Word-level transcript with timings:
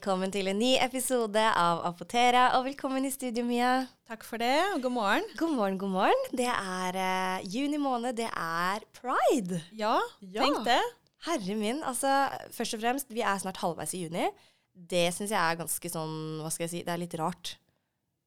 velkommen 0.00 0.30
til 0.32 0.46
en 0.48 0.56
ny 0.56 0.70
episode 0.80 1.40
av 1.60 1.82
Apotera. 1.84 2.54
Og 2.56 2.62
velkommen 2.70 3.04
i 3.04 3.10
studio, 3.12 3.42
Mia. 3.44 3.82
Takk 4.08 4.22
for 4.24 4.40
det, 4.40 4.54
og 4.72 4.80
god 4.86 4.94
morgen. 4.94 5.26
God 5.36 5.50
morgen, 5.58 5.76
god 5.76 5.92
morgen. 5.92 6.22
Det 6.32 6.46
er 6.48 6.96
uh, 6.96 7.42
juni 7.44 7.76
måned, 7.76 8.16
det 8.16 8.30
er 8.30 8.80
pride. 8.96 9.58
Ja, 9.76 9.98
ja. 10.24 10.40
tenk 10.40 10.62
det. 10.64 10.78
Herre 11.26 11.56
min. 11.58 11.82
Altså, 11.84 12.14
først 12.48 12.78
og 12.78 12.80
fremst, 12.80 13.12
vi 13.12 13.20
er 13.20 13.42
snart 13.42 13.60
halvveis 13.60 13.92
i 13.92 14.06
juni. 14.06 14.30
Det 14.72 15.04
syns 15.12 15.34
jeg 15.34 15.36
er 15.36 15.60
ganske 15.60 15.92
sånn 15.92 16.16
Hva 16.40 16.54
skal 16.54 16.64
jeg 16.64 16.72
si? 16.72 16.82
Det 16.86 16.96
er 16.96 17.04
litt 17.04 17.18
rart. 17.20 17.58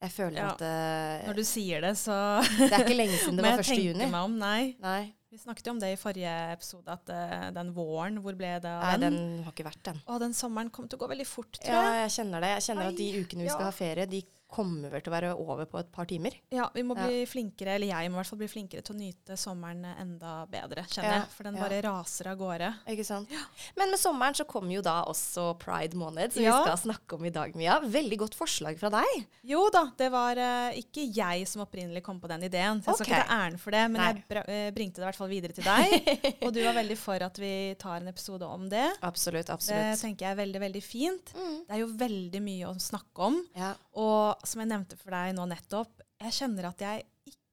Jeg 0.06 0.14
føler 0.14 0.44
ja. 0.44 0.54
at 0.54 0.62
uh, 0.62 1.26
Når 1.32 1.42
du 1.42 1.46
sier 1.56 1.82
det, 1.82 1.96
så 1.98 2.20
Det 2.44 2.70
er 2.70 2.86
ikke 2.86 3.02
lenge 3.02 3.18
siden 3.18 3.42
det 3.42 3.48
var 3.50 3.66
1. 3.66 3.74
juni. 3.74 3.82
Men 3.82 3.82
jeg 3.82 3.98
tenker 3.98 4.14
meg 4.20 4.30
om, 4.30 4.38
nei. 4.46 4.64
nei. 4.84 5.02
Vi 5.34 5.40
snakket 5.42 5.66
jo 5.66 5.72
om 5.74 5.80
det 5.82 5.88
i 5.90 5.98
forrige 5.98 6.32
episode, 6.54 6.94
at 6.94 7.10
uh, 7.10 7.48
den 7.56 7.72
våren, 7.74 8.20
hvor 8.22 8.36
ble 8.38 8.52
det 8.62 8.70
av 8.70 9.00
den? 9.02 9.16
Nei, 9.16 9.24
den 9.40 9.46
har 9.48 9.56
ikke 9.56 9.66
vært 9.66 9.82
den. 9.88 10.02
Å, 10.06 10.18
den 10.22 10.36
sommeren 10.38 10.70
kom 10.70 10.86
til 10.86 11.00
å 11.00 11.02
gå 11.02 11.08
veldig 11.10 11.26
fort, 11.26 11.58
tror 11.58 11.74
jeg. 11.74 11.88
Ja, 11.88 12.04
jeg 12.04 12.12
kjenner 12.20 12.46
det. 12.46 12.52
Jeg 12.52 12.66
kjenner 12.68 12.86
Ai, 12.86 12.92
at 12.92 13.00
de 13.00 13.08
ukene 13.24 13.48
vi 13.48 13.50
skal 13.50 13.66
ha 13.66 13.72
ferie, 13.74 14.06
de 14.12 14.20
kommer 14.54 14.92
vel 14.94 15.04
til 15.04 15.12
å 15.12 15.16
være 15.16 15.32
over 15.34 15.68
på 15.70 15.80
et 15.82 15.90
par 15.94 16.08
timer. 16.10 16.36
Ja, 16.54 16.68
vi 16.74 16.84
må 16.86 16.96
bli 16.98 17.24
ja. 17.24 17.30
flinkere, 17.30 17.78
eller 17.78 17.90
jeg 17.90 18.12
må 18.12 18.18
i 18.18 18.22
hvert 18.22 18.32
fall 18.32 18.42
bli 18.42 18.50
flinkere 18.52 18.86
til 18.86 18.96
å 18.96 19.00
nyte 19.00 19.38
sommeren 19.40 19.86
enda 19.92 20.36
bedre, 20.50 20.86
kjenner 20.90 21.10
ja. 21.10 21.20
jeg. 21.22 21.32
For 21.34 21.48
den 21.48 21.58
bare 21.60 21.80
raser 21.86 22.30
av 22.32 22.40
gårde. 22.40 22.70
Ikke 22.94 23.06
sant. 23.08 23.34
Men 23.80 23.94
med 23.94 24.02
sommeren 24.02 24.38
så 24.38 24.46
kommer 24.50 24.76
jo 24.76 24.84
da 24.86 25.00
også 25.10 25.54
pride 25.62 25.98
måned, 26.00 26.36
som 26.36 26.44
vi 26.44 26.52
skal 26.52 26.80
snakke 26.84 27.18
om 27.18 27.28
i 27.28 27.34
dag, 27.34 27.56
Mia. 27.58 27.80
Veldig 27.84 28.20
godt 28.26 28.38
forslag 28.38 28.78
fra 28.80 28.92
deg. 28.94 29.26
Jo 29.48 29.66
da, 29.74 29.88
det 30.00 30.10
var 30.14 30.40
uh, 30.40 30.78
ikke 30.80 31.08
jeg 31.14 31.48
som 31.50 31.66
opprinnelig 31.66 32.04
kom 32.06 32.22
på 32.22 32.30
den 32.32 32.46
ideen, 32.48 32.84
så 32.84 32.94
jeg 32.94 33.00
okay. 33.00 33.10
skal 33.10 33.18
ikke 33.18 33.30
ta 33.30 33.40
æren 33.40 33.60
for 33.62 33.76
det, 33.76 33.84
men 33.94 34.02
Nei. 34.04 34.12
jeg 34.14 34.46
uh, 34.46 34.70
bringte 34.76 35.02
det 35.02 35.06
i 35.06 35.10
hvert 35.10 35.22
fall 35.22 35.32
videre 35.32 35.58
til 35.58 35.68
deg. 35.68 36.12
og 36.46 36.54
du 36.56 36.62
var 36.64 36.78
veldig 36.78 37.00
for 37.00 37.26
at 37.26 37.42
vi 37.42 37.54
tar 37.82 38.02
en 38.02 38.12
episode 38.14 38.48
om 38.48 38.70
det. 38.72 38.86
Absolutt, 39.02 39.50
absolutt. 39.54 39.94
Det 39.94 40.02
tenker 40.04 40.28
jeg 40.28 40.38
er 40.38 40.42
veldig, 40.44 40.64
veldig 40.68 40.84
fint. 40.86 41.34
Mm. 41.36 41.58
Det 41.68 41.78
er 41.78 41.84
jo 41.84 41.90
veldig 42.04 42.44
mye 42.44 42.70
å 42.70 42.76
snakke 42.82 43.30
om. 43.32 43.40
Ja. 43.58 43.74
Og 44.00 44.48
som 44.48 44.64
jeg 44.64 44.72
nevnte 44.72 44.98
for 44.98 45.14
deg 45.14 45.36
nå 45.38 45.46
nettopp, 45.50 46.02
jeg 46.24 46.38
kjenner 46.40 46.70
at 46.72 46.82
jeg 46.82 47.04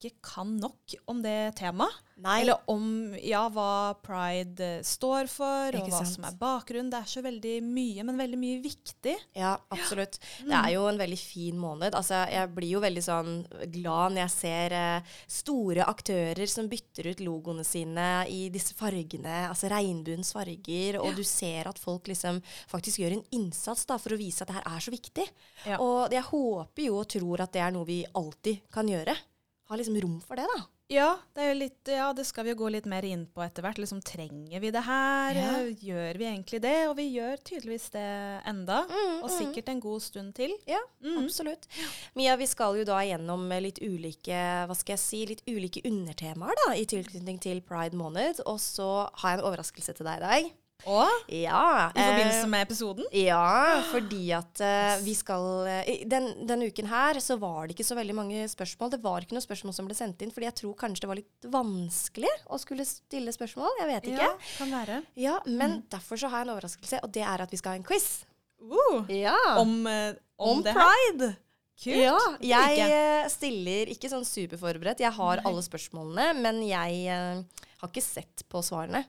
ikke 0.00 0.16
kan 0.24 0.56
nok 0.56 0.96
om 1.12 1.20
det 1.22 1.52
temaet. 1.60 2.06
Eller 2.20 2.58
om 2.68 3.14
ja, 3.24 3.46
hva 3.48 3.96
pride 4.04 4.82
står 4.84 5.28
for, 5.30 5.76
og 5.76 5.86
hva 5.88 6.02
sant? 6.02 6.10
som 6.12 6.26
er 6.28 6.36
bakgrunnen. 6.40 6.90
Det 6.92 6.98
er 6.98 7.08
så 7.08 7.22
veldig 7.24 7.54
mye, 7.64 8.04
men 8.04 8.20
veldig 8.20 8.40
mye 8.40 8.58
viktig. 8.60 9.14
Ja, 9.38 9.54
absolutt. 9.72 10.18
Ja. 10.42 10.50
Det 10.50 10.58
er 10.58 10.74
jo 10.74 10.82
en 10.90 11.00
veldig 11.00 11.18
fin 11.20 11.56
måned. 11.60 11.96
Altså, 11.96 12.20
jeg 12.28 12.50
blir 12.56 12.74
jo 12.74 12.82
veldig 12.84 13.04
sånn 13.04 13.32
glad 13.72 14.16
når 14.16 14.22
jeg 14.26 14.34
ser 14.34 14.76
eh, 14.76 15.14
store 15.32 15.88
aktører 15.88 16.50
som 16.50 16.68
bytter 16.70 17.10
ut 17.14 17.24
logoene 17.24 17.64
sine 17.64 18.08
i 18.28 18.42
disse 18.52 18.76
fargene, 18.76 19.46
altså 19.48 19.70
regnbuens 19.72 20.34
farger, 20.36 21.00
og 21.00 21.14
ja. 21.14 21.16
du 21.16 21.24
ser 21.24 21.72
at 21.72 21.80
folk 21.80 22.10
liksom 22.10 22.42
faktisk 22.70 23.00
gjør 23.00 23.16
en 23.16 23.26
innsats 23.40 23.88
da, 23.88 23.96
for 24.00 24.12
å 24.12 24.20
vise 24.20 24.44
at 24.44 24.52
det 24.52 24.60
her 24.60 24.68
er 24.74 24.84
så 24.84 24.92
viktig. 24.92 25.26
Og 25.80 26.12
jeg 26.12 26.26
håper 26.28 26.88
jo 26.90 27.00
og 27.00 27.10
tror 27.16 27.46
at 27.46 27.56
det 27.56 27.64
er 27.64 27.72
noe 27.72 27.88
vi 27.88 28.02
alltid 28.20 28.66
kan 28.72 28.88
gjøre 28.88 29.16
har 29.70 29.78
liksom 29.78 29.96
rom 30.02 30.20
for 30.26 30.38
det, 30.38 30.46
da. 30.50 30.62
Ja, 30.90 31.10
det, 31.38 31.44
litt, 31.54 31.86
ja, 31.86 32.08
det 32.10 32.24
skal 32.26 32.48
vi 32.48 32.50
jo 32.50 32.56
gå 32.64 32.68
litt 32.74 32.86
mer 32.90 33.04
inn 33.06 33.22
på 33.30 33.44
etter 33.44 33.62
hvert. 33.62 33.78
Liksom, 33.78 34.00
trenger 34.02 34.58
vi 34.58 34.72
det 34.74 34.80
her? 34.82 35.38
Ja. 35.38 35.52
Gjør 35.70 36.18
vi 36.18 36.26
egentlig 36.26 36.58
det? 36.64 36.74
Og 36.90 36.96
vi 36.98 37.04
gjør 37.12 37.38
tydeligvis 37.46 37.84
det 37.94 38.08
enda. 38.50 38.80
Mm, 38.90 39.20
og 39.20 39.28
mm. 39.30 39.36
sikkert 39.36 39.70
en 39.70 39.82
god 39.84 40.02
stund 40.02 40.34
til. 40.34 40.56
Ja, 40.66 40.80
mm. 41.06 41.20
absolutt. 41.22 41.68
Mia, 42.18 42.34
vi 42.40 42.48
skal 42.50 42.80
jo 42.80 42.88
da 42.88 42.98
gjennom 43.06 43.46
litt 43.62 43.78
ulike 43.78 44.40
hva 44.66 44.74
skal 44.74 44.96
jeg 44.96 45.04
si, 45.04 45.22
litt 45.30 45.44
ulike 45.46 45.84
undertemaer 45.86 46.58
da, 46.64 46.72
i 46.74 46.88
tilknytning 46.90 47.38
til 47.38 47.62
pride 47.62 47.94
måned. 47.94 48.42
Og 48.50 48.58
så 48.58 48.90
har 49.22 49.36
jeg 49.36 49.38
en 49.38 49.46
overraskelse 49.46 49.94
til 49.94 50.10
deg 50.10 50.18
i 50.18 50.26
dag. 50.26 50.50
Å? 50.88 51.04
Ja, 51.28 51.90
I 51.92 52.04
forbindelse 52.04 52.46
med 52.50 52.64
episoden? 52.64 53.08
Ja, 53.16 53.80
fordi 53.90 54.30
at 54.36 54.62
uh, 54.64 54.94
vi 55.04 55.14
skal 55.18 55.44
uh, 55.66 55.90
den, 56.08 56.30
Denne 56.48 56.70
uken 56.70 56.88
her 56.90 57.20
så 57.22 57.36
var 57.40 57.66
det 57.66 57.76
ikke 57.76 57.88
så 57.88 57.98
veldig 57.98 58.16
mange 58.16 58.46
spørsmål. 58.50 58.92
Det 58.94 59.00
var 59.04 59.24
ikke 59.24 59.36
noen 59.36 59.44
spørsmål 59.44 59.76
som 59.76 59.90
ble 59.90 59.98
sendt 59.98 60.24
inn, 60.24 60.32
fordi 60.34 60.48
jeg 60.48 60.58
tror 60.62 60.78
kanskje 60.80 61.04
det 61.04 61.10
var 61.10 61.20
litt 61.20 61.50
vanskelig 61.52 62.32
å 62.48 62.60
skulle 62.62 62.86
stille 62.88 63.34
spørsmål. 63.36 63.76
Jeg 63.82 63.90
vet 63.92 64.08
ikke. 64.14 64.30
Ja, 64.30 64.32
kan 64.56 64.74
være. 64.78 65.02
Ja, 65.20 65.36
Men 65.46 65.78
mm. 65.80 65.84
derfor 65.96 66.20
så 66.20 66.32
har 66.32 66.42
jeg 66.42 66.50
en 66.50 66.56
overraskelse, 66.56 67.04
og 67.04 67.14
det 67.14 67.26
er 67.26 67.44
at 67.44 67.52
vi 67.52 67.60
skal 67.60 67.74
ha 67.76 67.82
en 67.82 67.86
quiz. 67.86 68.08
Uh, 68.60 69.06
ja. 69.12 69.36
Om, 69.60 69.78
uh, 69.86 70.10
om, 70.40 70.58
om 70.60 70.66
pride. 70.66 71.34
Kult. 71.80 71.96
Ja, 71.96 72.18
jeg 72.44 73.30
stiller 73.32 73.88
ikke 73.88 74.10
sånn 74.12 74.26
superforberedt. 74.28 75.00
Jeg 75.00 75.16
har 75.16 75.40
alle 75.48 75.62
spørsmålene, 75.64 76.34
men 76.36 76.60
jeg 76.68 77.06
har 77.08 77.88
ikke 77.88 78.04
sett 78.04 78.44
på 78.52 78.60
svarene. 78.60 79.00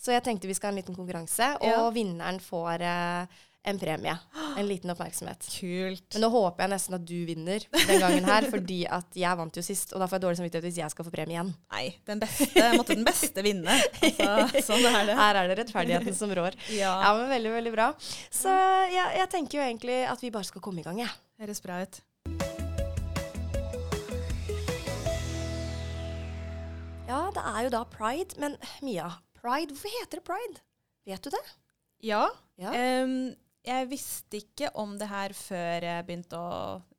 Så 0.00 0.14
jeg 0.14 0.24
tenkte 0.24 0.48
vi 0.48 0.56
skal 0.56 0.70
ha 0.70 0.72
en 0.72 0.80
liten 0.80 0.96
konkurranse, 0.96 1.52
og 1.60 1.68
ja. 1.68 1.80
vinneren 1.92 2.38
får 2.40 2.84
eh, 2.88 3.40
en 3.68 3.78
premie. 3.78 4.14
En 4.56 4.64
liten 4.64 4.90
oppmerksomhet. 4.94 5.44
Kult. 5.52 6.06
Men 6.14 6.24
nå 6.24 6.30
håper 6.32 6.64
jeg 6.64 6.72
nesten 6.72 6.96
at 6.96 7.04
du 7.04 7.18
vinner 7.28 7.66
den 7.74 8.00
gangen 8.00 8.24
her, 8.24 8.46
fordi 8.54 8.78
at 8.88 9.18
jeg 9.20 9.40
vant 9.42 9.60
jo 9.60 9.64
sist, 9.64 9.92
og 9.92 10.00
da 10.00 10.08
får 10.08 10.16
jeg 10.16 10.24
dårlig 10.24 10.40
samvittighet 10.40 10.68
hvis 10.70 10.80
jeg 10.80 10.94
skal 10.94 11.06
få 11.06 11.12
premie 11.12 11.36
igjen. 11.36 11.52
Nei, 11.74 11.84
den 12.08 12.22
beste 12.22 12.70
måtte 12.78 12.96
den 12.96 13.04
beste 13.04 13.44
vinne. 13.44 13.76
Altså, 14.00 14.64
sånn 14.72 14.88
er 14.88 15.10
det. 15.10 15.18
Her 15.20 15.42
er 15.42 15.52
det 15.52 15.58
rettferdigheten 15.60 16.16
som 16.16 16.32
rår. 16.36 16.56
Ja. 16.80 16.94
ja, 17.02 17.10
men 17.18 17.28
veldig, 17.28 17.50
veldig 17.58 17.72
bra. 17.74 17.90
Så 18.32 18.52
ja, 18.94 19.10
jeg 19.18 19.28
tenker 19.32 19.58
jo 19.58 19.64
egentlig 19.66 20.04
at 20.08 20.22
vi 20.22 20.32
bare 20.32 20.48
skal 20.48 20.64
komme 20.64 20.80
i 20.80 20.86
gang, 20.86 21.02
jeg. 21.02 21.10
Ja. 21.10 21.44
Høres 21.44 21.60
bra 21.64 21.82
ut. 21.84 22.00
Ja, 27.10 27.24
det 27.34 27.42
er 27.42 27.64
jo 27.66 27.72
da 27.74 27.80
pride, 27.90 28.38
men 28.40 28.54
Mia, 28.86 29.10
Pride. 29.40 29.72
Hvorfor 29.74 29.94
heter 30.00 30.20
det 30.20 30.26
pride? 30.26 30.64
Vet 31.08 31.24
du 31.24 31.32
det? 31.34 31.44
Ja. 32.06 32.26
ja. 32.60 32.74
Um, 33.04 33.32
jeg 33.66 33.88
visste 33.90 34.40
ikke 34.40 34.70
om 34.78 34.96
det 35.00 35.08
her 35.10 35.34
før 35.36 35.84
jeg 35.84 36.06
begynte 36.08 36.38
å 36.38 36.52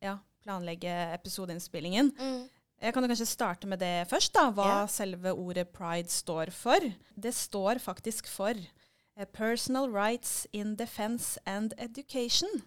ja, 0.03 0.17
planlegge 0.45 0.91
episodeinnspillingen. 1.15 2.11
Mm. 2.17 2.43
Jeg 2.81 2.95
kan 2.95 3.05
kanskje 3.05 3.29
starte 3.29 3.69
med 3.69 3.81
det 3.81 4.07
først, 4.09 4.33
da, 4.33 4.47
hva 4.57 4.67
yeah. 4.67 4.89
selve 4.89 5.33
ordet 5.37 5.67
pride 5.73 6.09
står 6.09 6.49
for. 6.53 6.85
Det 7.13 7.33
står 7.37 7.81
faktisk 7.81 8.29
for 8.29 8.57
uh, 8.57 9.25
Personal 9.33 9.89
Rights 9.93 10.47
in 10.53 10.75
Defense 10.79 11.41
and 11.45 11.77
Education. 11.77 12.63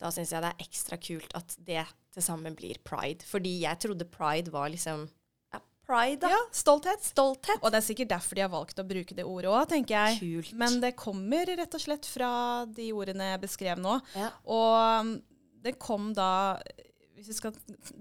Da 0.00 0.10
syns 0.10 0.32
jeg 0.32 0.42
det 0.42 0.52
er 0.54 0.64
ekstra 0.64 0.98
kult 0.98 1.36
at 1.38 1.56
det 1.62 1.84
til 2.12 2.24
sammen 2.24 2.56
blir 2.58 2.80
pride. 2.84 3.24
Fordi 3.28 3.60
jeg 3.62 3.80
trodde 3.84 4.08
pride 4.08 4.52
var 4.52 4.72
liksom 4.72 5.06
pride, 5.92 6.20
da. 6.24 6.30
Ja, 6.32 6.40
stolthet. 6.56 7.04
Stolthet. 7.04 7.60
Og 7.60 7.72
det 7.72 7.82
er 7.82 7.86
sikkert 7.86 8.12
derfor 8.14 8.38
de 8.38 8.46
har 8.46 8.52
valgt 8.52 8.80
å 8.80 8.86
bruke 8.86 9.16
det 9.16 9.26
ordet 9.28 9.52
òg, 9.52 9.66
tenker 9.72 9.98
jeg. 9.98 10.22
Kult. 10.22 10.54
Men 10.58 10.80
det 10.82 10.94
kommer 11.00 11.52
rett 11.52 11.76
og 11.76 11.84
slett 11.84 12.08
fra 12.08 12.32
de 12.70 12.92
ordene 12.96 13.34
jeg 13.34 13.44
beskrev 13.44 13.82
nå. 13.82 13.98
Ja. 14.16 14.32
Og 14.48 15.04
um, 15.04 15.12
det 15.62 15.76
kom 15.82 16.10
da 16.16 16.32
skal, 17.22 17.52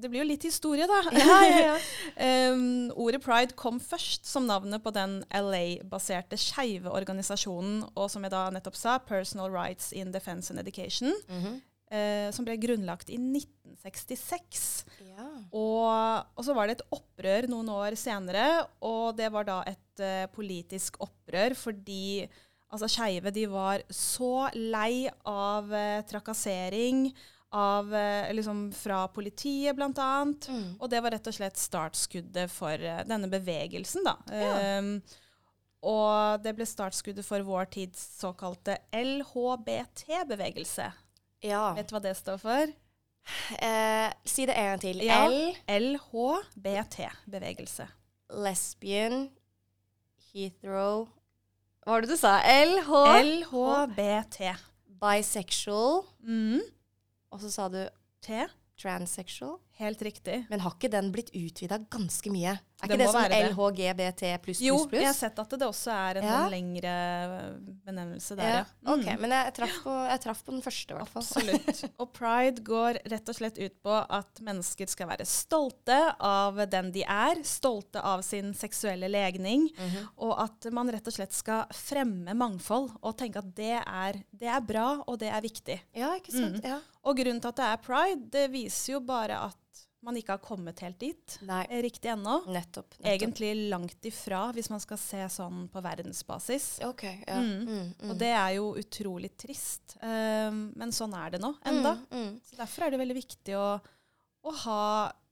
det 0.01 0.09
blir 0.09 0.23
jo 0.23 0.29
litt 0.31 0.45
historie, 0.47 0.87
da. 0.89 1.01
Ja, 1.13 1.35
ja, 1.45 1.73
um, 2.55 2.89
ordet 3.03 3.21
pride 3.21 3.57
kom 3.59 3.77
først 3.83 4.25
som 4.25 4.47
navnet 4.49 4.81
på 4.81 4.93
den 4.95 5.19
LA-baserte 5.29 6.39
skeive 6.41 6.89
organisasjonen, 6.89 7.83
og 7.93 8.09
som 8.09 8.25
jeg 8.25 8.33
da 8.33 8.47
nettopp 8.55 8.79
sa, 8.79 8.97
Personal 9.05 9.51
Rights 9.53 9.91
in 9.93 10.13
Defense 10.15 10.49
and 10.49 10.63
Education. 10.63 11.13
Mm 11.27 11.43
-hmm 11.43 11.59
eh, 11.91 12.29
som 12.33 12.47
ble 12.47 12.55
grunnlagt 12.61 13.11
i 13.11 13.17
1966. 13.19 14.85
Ja. 15.11 15.27
Og, 15.51 15.87
og, 16.35 16.45
så 16.45 16.55
var 16.57 16.67
det 16.67 16.79
et 16.79 16.87
opprør 16.95 17.49
noen 17.51 17.69
år 17.73 17.97
senere, 17.99 18.45
og 18.87 19.17
det 19.19 19.29
var 19.33 19.47
da 19.47 19.59
et 19.69 20.03
eh, 20.03 20.29
politisk 20.33 21.01
opprør 21.03 21.57
fordi 21.57 22.23
altså 22.71 22.87
skeive 22.87 23.47
var 23.51 23.83
så 23.91 24.49
lei 24.55 25.09
av 25.27 25.73
eh, 25.75 26.01
trakassering. 26.07 27.11
Av, 27.51 27.89
eh, 27.91 28.29
liksom 28.31 28.69
fra 28.71 29.07
politiet, 29.11 29.75
blant 29.75 29.97
annet. 29.99 30.47
Mm. 30.47 30.79
Og 30.79 30.87
det 30.87 31.01
var 31.03 31.11
rett 31.11 31.27
og 31.27 31.35
slett 31.35 31.59
startskuddet 31.59 32.47
for 32.47 32.79
uh, 32.79 33.03
denne 33.03 33.27
bevegelsen. 33.27 34.07
da. 34.07 34.15
Ja. 34.31 34.79
Um, 34.79 35.01
og 35.83 36.39
det 36.45 36.53
ble 36.55 36.65
startskuddet 36.69 37.25
for 37.27 37.43
vår 37.43 37.65
tids 37.73 37.99
såkalte 38.21 38.77
LHBT-bevegelse. 38.95 40.87
Ja. 41.45 41.71
Vet 41.77 41.89
du 41.89 41.95
hva 41.95 42.03
det 42.03 42.15
står 42.19 42.39
for? 42.41 42.73
Eh, 43.61 44.09
si 44.25 44.45
det 44.49 44.55
en 44.57 44.71
gang 44.71 44.81
til. 44.81 45.01
Ja. 45.05 45.25
LHBT. 45.69 46.97
Bevegelse. 47.29 47.87
Lesbian, 48.31 49.25
Heathrow 50.31 51.09
Hva 51.81 51.95
var 51.97 52.05
det 52.05 52.13
du 52.13 52.19
sa? 52.19 52.37
LH 52.45 52.91
LHBT. 53.19 54.51
Bisexual. 55.01 56.05
Mm. 56.21 56.61
Og 57.33 57.41
så 57.41 57.51
sa 57.51 57.67
du 57.73 57.81
T. 58.21 58.45
Transsexual. 58.77 59.57
Helt 59.81 60.01
riktig. 60.05 60.43
Men 60.49 60.61
har 60.61 60.75
ikke 60.77 60.91
den 60.93 61.09
blitt 61.13 61.33
utvida 61.33 61.81
ganske 61.91 62.31
mye? 62.33 62.55
Er 62.81 62.87
ikke 62.87 62.97
det, 62.97 63.05
det 63.05 63.11
som. 63.11 63.35
LHGBT 63.51 64.23
pluss 64.43 64.61
Jo, 64.61 64.75
pluss 64.87 64.91
Jo, 64.97 64.99
jeg 65.03 65.07
har 65.11 65.13
sett 65.17 65.39
at 65.39 65.49
det 65.49 65.67
også 65.67 65.91
er 65.93 66.17
en 66.17 66.23
Ja. 66.25 66.37
sånn 66.41 66.51
lengre 66.51 66.93
benevnelse 67.85 68.35
der, 68.37 68.43
Ja, 68.43 68.55
ja. 68.57 68.65
Mm. 68.85 68.91
ok, 68.93 69.19
Men 69.21 69.29
jeg 69.35 69.53
traff 69.53 69.75
på, 69.83 69.95
jeg 70.09 70.21
traff 70.23 70.43
på 70.45 70.51
den 70.55 70.61
første, 70.65 70.91
i 70.91 70.97
hvert 70.97 71.11
fall. 71.13 71.21
Absolutt. 71.21 71.83
Og 72.01 72.13
pride 72.13 72.63
går 72.65 72.99
rett 73.11 73.29
og 73.29 73.35
slett 73.37 73.57
ut 73.61 73.75
på 73.83 73.97
at 74.09 74.41
mennesker 74.41 74.89
skal 74.89 75.07
være 75.11 75.25
stolte 75.29 75.99
av 76.19 76.55
den 76.69 76.91
de 76.91 77.03
er, 77.03 77.41
stolte 77.47 78.01
av 78.03 78.21
sin 78.25 78.53
seksuelle 78.53 79.09
legning, 79.11 79.69
Mhm. 79.77 80.07
og 80.17 80.39
at 80.39 80.71
man 80.73 80.89
rett 80.89 81.07
og 81.07 81.13
slett 81.13 81.33
skal 81.33 81.65
fremme 81.71 82.33
mangfold 82.33 82.91
og 83.01 83.17
tenke 83.17 83.37
at 83.37 83.53
det 83.55 83.77
er, 83.85 84.23
det 84.33 84.47
er 84.47 84.61
bra, 84.61 85.03
og 85.07 85.19
det 85.19 85.29
er 85.31 85.41
viktig. 85.41 85.79
Ja, 85.95 86.15
ikke 86.17 86.31
sant? 86.31 86.61
Mm. 86.63 86.65
Ja. 86.65 86.79
Og 87.03 87.17
grunnen 87.17 87.41
til 87.41 87.49
at 87.49 87.55
det 87.55 87.65
er 87.65 87.77
pride, 87.77 88.29
det 88.31 88.51
viser 88.51 88.93
jo 88.93 88.99
bare 89.01 89.37
at 89.47 89.55
man 90.01 90.17
ikke 90.17 90.35
har 90.35 90.41
kommet 90.43 90.81
helt 90.81 90.99
dit 91.01 91.37
Nei, 91.45 91.61
eh, 91.69 91.81
riktig 91.85 92.09
ennå. 92.11 92.39
nettopp. 92.47 92.97
nettopp. 92.97 93.05
Egentlig 93.11 93.69
langt 93.69 94.05
ifra, 94.09 94.43
hvis 94.55 94.69
man 94.73 94.81
skal 94.81 94.97
se 94.97 95.21
sånn 95.29 95.67
på 95.71 95.81
verdensbasis. 95.85 96.67
OK. 96.87 97.03
Ja. 97.27 97.37
Mm. 97.37 97.67
Mm, 97.67 97.93
mm. 98.01 98.09
Og 98.09 98.17
det 98.19 98.31
er 98.33 98.55
jo 98.57 98.71
utrolig 98.81 99.33
trist. 99.37 99.97
Um, 100.01 100.71
men 100.75 100.93
sånn 100.95 101.13
er 101.17 101.35
det 101.35 101.41
nå 101.43 101.53
enda. 101.69 101.95
Mm, 102.09 102.17
mm. 102.17 102.35
Så 102.49 102.57
derfor 102.59 102.85
er 102.85 102.93
det 102.93 103.01
veldig 103.03 103.19
viktig 103.21 103.57
å, 103.59 103.67
å 104.41 104.55
ha 104.65 104.83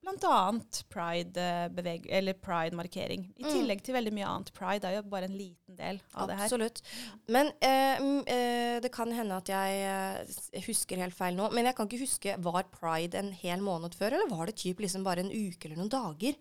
bl.a. 0.03 0.51
pride-markering. 0.89 2.33
Pride-markering. 2.41 3.25
I 3.37 3.43
Mm. 3.43 3.51
tillegg 3.51 3.81
til 3.83 3.93
veldig 3.95 4.13
mye 4.13 4.25
annet. 4.27 4.51
Pride 4.53 4.85
er 4.87 4.95
jo 4.95 5.01
bare 5.03 5.25
en 5.29 5.37
liten 5.37 5.75
del 5.75 5.99
av 6.15 6.27
det 6.27 6.37
her. 6.37 6.45
Absolutt. 6.45 6.81
Men 7.27 7.51
eh, 7.61 7.99
eh, 8.27 8.79
det 8.79 8.91
kan 8.91 9.11
hende 9.11 9.35
at 9.37 9.47
jeg 9.47 9.81
eh, 9.83 10.61
husker 10.65 10.97
helt 10.97 11.13
feil 11.15 11.35
nå. 11.35 11.51
Men 11.53 11.65
jeg 11.65 11.75
kan 11.75 11.87
ikke 11.87 12.03
huske 12.05 12.37
Var 12.39 12.63
pride 12.71 13.15
en 13.19 13.31
hel 13.31 13.59
måned 13.59 13.93
før, 13.95 14.13
eller 14.13 14.29
var 14.29 14.45
det 14.47 14.55
typ 14.55 14.79
liksom 14.79 15.03
bare 15.03 15.19
en 15.19 15.31
uke 15.31 15.65
eller 15.65 15.77
noen 15.77 15.89
dager? 15.89 16.35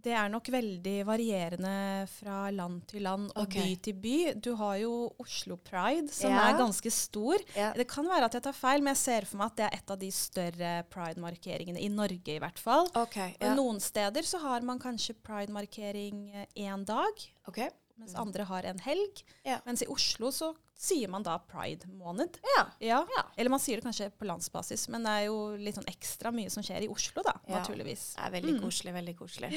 Det 0.00 0.12
er 0.16 0.30
nok 0.32 0.48
veldig 0.52 0.94
varierende 1.08 1.72
fra 2.08 2.50
land 2.54 2.82
til 2.88 3.04
land 3.04 3.28
og 3.34 3.42
okay. 3.44 3.60
by 3.60 3.74
til 3.84 3.96
by. 4.00 4.14
Du 4.40 4.54
har 4.56 4.78
jo 4.80 4.92
Oslo 5.20 5.56
Pride, 5.56 6.08
som 6.12 6.30
Ja. 6.30 6.48
er 6.48 6.58
ganske 6.58 6.90
stor. 6.90 7.36
Ja. 7.56 7.72
Det 7.76 7.86
kan 7.88 8.08
være 8.08 8.24
at 8.30 8.32
jeg 8.38 8.42
tar 8.42 8.56
feil, 8.56 8.80
men 8.82 8.94
jeg 8.94 9.02
ser 9.02 9.26
for 9.28 9.36
meg 9.42 9.50
at 9.52 9.56
det 9.56 9.66
er 9.66 9.76
et 9.78 9.90
av 9.90 9.98
de 9.98 10.10
større 10.10 10.72
pride-markeringene 10.90 11.80
i 11.80 11.88
Norge, 11.88 12.36
i 12.36 12.38
hvert 12.38 12.58
fall. 12.58 12.88
Okay, 12.94 13.34
Ja. 13.40 13.54
Noen 13.54 13.80
steder 13.80 14.22
så 14.22 14.40
har 14.40 14.60
man 14.62 14.78
kanskje 14.78 15.14
pride-markering 15.22 16.46
én 16.56 16.84
dag, 16.84 17.12
ok. 17.48 17.68
Mens 18.00 18.16
andre 18.18 18.44
har 18.48 18.66
en 18.70 18.78
helg. 18.82 19.22
Ja. 19.46 19.60
Mens 19.66 19.82
i 19.84 19.88
Oslo 19.92 20.32
så 20.34 20.50
sier 20.80 21.08
man 21.12 21.22
da 21.26 21.36
pride-måned. 21.50 22.38
Ja. 22.56 22.64
Ja. 22.80 23.00
Ja. 23.16 23.24
Eller 23.36 23.52
man 23.52 23.60
sier 23.60 23.76
det 23.76 23.84
kanskje 23.84 24.10
på 24.16 24.24
landsbasis, 24.28 24.88
men 24.88 25.04
det 25.04 25.12
er 25.20 25.26
jo 25.28 25.38
litt 25.60 25.76
sånn 25.76 25.88
ekstra 25.92 26.32
mye 26.32 26.50
som 26.50 26.64
skjer 26.64 26.86
i 26.86 26.88
Oslo, 26.90 27.22
da, 27.26 27.34
naturligvis. 27.52 28.14
Det 28.16 28.24
er 28.26 28.34
veldig 28.40 28.54
Mm. 28.56 28.62
koselig. 28.64 28.94
Veldig 28.96 29.16
koselig. 29.18 29.52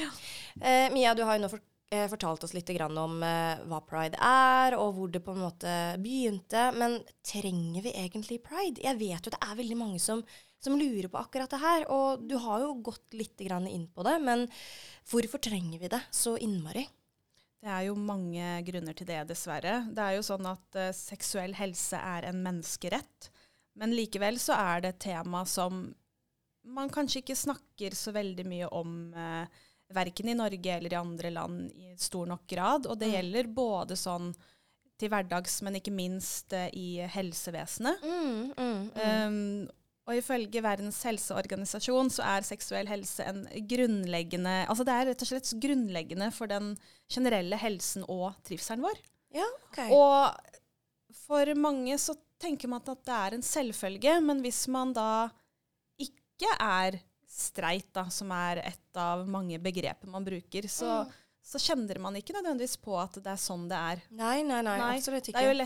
Eh, 0.60 0.90
Mia, 0.92 1.14
du 1.14 1.24
har 1.24 1.38
jo 1.38 1.42
nå 1.46 1.50
for, 1.50 1.60
eh, 1.90 2.06
fortalt 2.08 2.44
oss 2.44 2.52
litt 2.54 2.66
grann 2.76 2.96
om 2.98 3.22
eh, 3.22 3.56
hva 3.64 3.80
pride 3.86 4.16
er, 4.20 4.76
og 4.76 4.94
hvor 4.96 5.10
det 5.10 5.24
på 5.24 5.32
en 5.32 5.42
måte 5.48 5.74
begynte. 6.02 6.74
Men 6.76 7.00
trenger 7.22 7.82
vi 7.82 7.92
egentlig 7.92 8.42
pride? 8.42 8.82
Jeg 8.82 8.98
vet 8.98 9.24
jo 9.24 9.30
det 9.30 9.40
er 9.42 9.56
veldig 9.56 9.76
mange 9.80 10.00
som, 10.00 10.22
som 10.60 10.76
lurer 10.78 11.08
på 11.08 11.20
akkurat 11.24 11.48
det 11.50 11.60
her. 11.60 11.86
Og 11.90 12.26
du 12.28 12.36
har 12.38 12.60
jo 12.60 12.74
gått 12.82 13.12
litt 13.16 13.36
grann 13.38 13.66
inn 13.66 13.86
på 13.88 14.04
det, 14.04 14.20
men 14.20 14.46
hvorfor 15.08 15.40
trenger 15.40 15.78
vi 15.80 15.88
det 15.88 16.02
så 16.10 16.36
innmari? 16.38 16.86
Det 17.64 17.72
er 17.72 17.86
jo 17.86 17.94
mange 17.96 18.44
grunner 18.66 18.92
til 18.96 19.08
det, 19.08 19.22
dessverre. 19.30 19.78
Det 19.88 20.02
er 20.04 20.18
jo 20.18 20.24
sånn 20.26 20.44
at 20.50 20.76
uh, 20.76 20.90
seksuell 20.92 21.54
helse 21.56 21.96
er 21.96 22.26
en 22.28 22.42
menneskerett. 22.44 23.30
Men 23.80 23.94
likevel 23.96 24.36
så 24.38 24.52
er 24.58 24.84
det 24.84 24.90
et 24.94 25.04
tema 25.08 25.46
som 25.48 25.86
man 26.64 26.92
kanskje 26.92 27.22
ikke 27.22 27.36
snakker 27.36 27.96
så 27.96 28.12
veldig 28.14 28.44
mye 28.48 28.68
om, 28.72 28.92
eh, 29.12 29.64
verken 29.92 30.30
i 30.30 30.36
Norge 30.38 30.70
eller 30.76 30.94
i 30.94 30.96
andre 30.96 31.32
land 31.34 31.72
i 31.76 31.90
stor 32.00 32.26
nok 32.30 32.46
grad. 32.48 32.86
Og 32.86 32.96
det 32.98 33.08
Mm. 33.10 33.14
gjelder 33.16 33.50
både 33.54 33.96
sånn 34.00 34.30
til 34.96 35.10
hverdags, 35.10 35.60
men 35.62 35.74
ikke 35.74 35.92
minst 35.92 36.52
eh, 36.52 36.70
i 36.72 37.00
helsevesenet. 37.04 38.00
Mm, 38.02 38.54
mm. 38.56 38.90
Um, 38.96 39.68
og 40.06 40.18
ifølge 40.18 40.60
Verdens 40.64 40.98
helseorganisasjon 41.06 42.10
så 42.12 42.22
er 42.36 42.44
seksuell 42.44 42.86
helse 42.90 43.24
en 43.24 43.44
grunnleggende 43.70 44.66
Altså 44.68 44.84
det 44.84 44.92
er 44.94 45.06
rett 45.10 45.22
og 45.24 45.30
slett 45.30 45.52
grunnleggende 45.62 46.28
for 46.34 46.50
den 46.50 46.74
generelle 47.08 47.56
helsen 47.56 48.04
og 48.08 48.34
trivselen 48.44 48.84
vår. 48.84 49.00
ja, 49.34 49.46
OK. 49.70 49.80
Og 49.96 50.52
for 51.24 51.54
mange 51.56 51.96
så 51.98 52.14
tenker 52.42 52.68
man 52.68 52.82
at 52.84 53.04
det 53.06 53.14
er 53.16 53.34
en 53.38 53.42
selvfølge, 53.46 54.18
men 54.20 54.42
hvis 54.44 54.66
man 54.68 54.92
da 54.92 55.08
ikke 56.02 56.50
er 56.60 56.98
streit, 57.30 57.88
da, 57.96 58.04
som 58.12 58.30
er 58.34 58.60
et 58.66 58.98
av 59.00 59.24
mange 59.26 59.56
begreper 59.62 60.10
man 60.10 60.24
bruker, 60.26 60.68
så, 60.70 61.04
Mm. 61.06 61.12
så 61.42 61.58
kjenner 61.58 61.98
man 61.98 62.14
ikke 62.20 62.34
nødvendigvis 62.36 62.76
på 62.82 62.94
at 63.00 63.14
det 63.22 63.26
er 63.32 63.40
sånn 63.40 63.68
det 63.68 63.76
er. 63.78 64.02
Nei, 64.10 64.42
nei, 64.42 64.60
nei, 64.62 64.76
Nei, 64.78 64.96
absolutt 64.98 65.26
Det 65.32 65.34
er 65.40 65.48
jo 65.52 65.58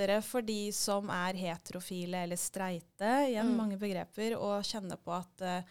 lettere 0.00 0.22
for 0.22 0.42
de 0.42 0.72
som 0.72 1.10
er 1.10 1.34
heterofile 1.34 2.24
eller 2.24 2.36
streite, 2.36 3.28
igjen 3.28 3.46
Mm. 3.46 3.56
mange 3.56 3.76
begreper, 3.76 4.36
å 4.36 4.62
kjenne 4.62 4.96
på 4.96 5.12
at 5.12 5.42
uh, 5.42 5.62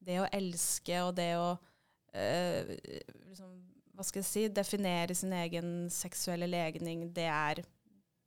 det 0.00 0.20
å 0.20 0.28
elske 0.32 1.02
og 1.02 1.14
det 1.16 1.36
å 1.36 1.56
uh, 2.14 2.76
liksom, 3.28 3.50
hva 3.94 4.04
skal 4.04 4.22
jeg 4.22 4.28
si, 4.28 4.48
definere 4.48 5.14
sin 5.14 5.32
egen 5.32 5.90
seksuelle 5.90 6.46
legning, 6.46 7.12
det 7.12 7.26
er 7.26 7.64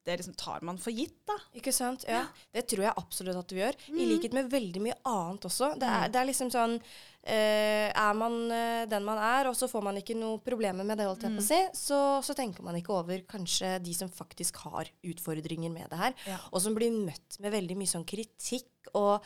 det 0.06 0.18
liksom 0.18 0.34
tar 0.36 0.62
man 0.66 0.78
for 0.82 0.90
gitt, 0.92 1.20
da. 1.28 1.36
Ikke 1.56 1.72
sant? 1.72 2.06
Ja. 2.10 2.24
Det 2.54 2.64
tror 2.68 2.84
jeg 2.88 2.94
absolutt 2.98 3.38
at 3.38 3.48
du 3.48 3.56
gjør. 3.56 3.76
I 3.90 3.92
Mhm. 3.92 4.10
likhet 4.10 4.34
med 4.34 4.50
veldig 4.50 4.82
mye 4.82 4.96
annet 5.06 5.42
også. 5.46 5.74
Det 5.78 5.84
er, 5.88 6.08
Mm. 6.08 6.12
det 6.12 6.16
er 6.22 6.26
liksom 6.26 6.50
sånn 6.52 6.82
uh, 7.28 7.92
Er 7.94 8.14
man 8.16 8.52
uh, 8.52 8.86
den 8.90 9.04
man 9.06 9.18
er, 9.20 9.48
og 9.48 9.54
så 9.56 9.70
får 9.70 9.84
man 9.84 9.96
ikke 9.96 10.16
noe 10.18 10.40
problemer 10.40 10.84
med 10.84 10.98
det, 10.98 11.06
holdt 11.06 11.22
jeg 11.22 11.32
på 11.32 11.38
å 11.38 11.42
Mm. 11.42 11.48
si, 11.48 11.62
så, 11.78 12.22
så 12.24 12.34
tenker 12.36 12.64
man 12.64 12.76
ikke 12.76 12.90
over 12.98 13.20
kanskje 13.30 13.82
de 13.84 13.94
som 13.94 14.10
faktisk 14.10 14.56
har 14.58 14.90
utfordringer 15.04 15.70
med 15.72 15.88
det 15.90 16.00
her, 16.00 16.14
Ja. 16.26 16.38
og 16.52 16.62
som 16.62 16.74
blir 16.74 16.90
møtt 16.92 17.40
med 17.40 17.54
veldig 17.54 17.78
mye 17.78 17.88
sånn 17.88 18.06
kritikk. 18.06 18.66
Og 18.96 19.22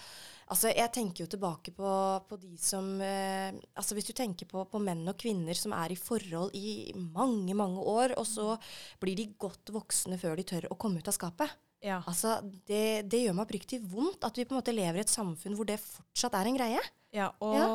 altså, 0.48 0.70
jeg 0.76 0.92
tenker 0.94 1.24
jo 1.26 1.30
tilbake 1.34 1.72
på, 1.76 1.90
på 2.30 2.38
de 2.42 2.56
som 2.62 2.88
eh, 3.02 3.52
Altså 3.76 3.96
hvis 3.98 4.08
du 4.10 4.14
tenker 4.14 4.46
på, 4.50 4.64
på 4.70 4.80
menn 4.82 5.04
og 5.08 5.18
kvinner 5.18 5.54
som 5.58 5.74
er 5.74 5.92
i 5.92 6.00
forhold 6.00 6.52
i 6.56 6.92
mange, 6.96 7.54
mange 7.58 7.80
år, 7.82 8.14
og 8.18 8.26
så 8.30 8.58
blir 9.02 9.16
de 9.20 9.28
godt 9.40 9.72
voksne 9.76 10.18
før 10.22 10.36
de 10.38 10.44
tør 10.44 10.68
å 10.72 10.78
komme 10.78 11.00
ut 11.02 11.08
av 11.12 11.18
skapet. 11.18 11.50
Ja. 11.86 12.00
Altså, 12.08 12.40
det, 12.66 13.06
det 13.12 13.24
gjør 13.26 13.36
meg 13.38 13.46
oppriktig 13.46 13.82
vondt 13.92 14.24
at 14.26 14.38
vi 14.40 14.46
på 14.48 14.56
en 14.56 14.62
måte 14.62 14.74
lever 14.74 15.02
i 15.02 15.06
et 15.06 15.12
samfunn 15.14 15.56
hvor 15.58 15.68
det 15.70 15.78
fortsatt 15.84 16.34
er 16.40 16.50
en 16.50 16.58
greie. 16.58 16.82
ja 17.14 17.28
og 17.40 17.56
Ja. 17.60 17.68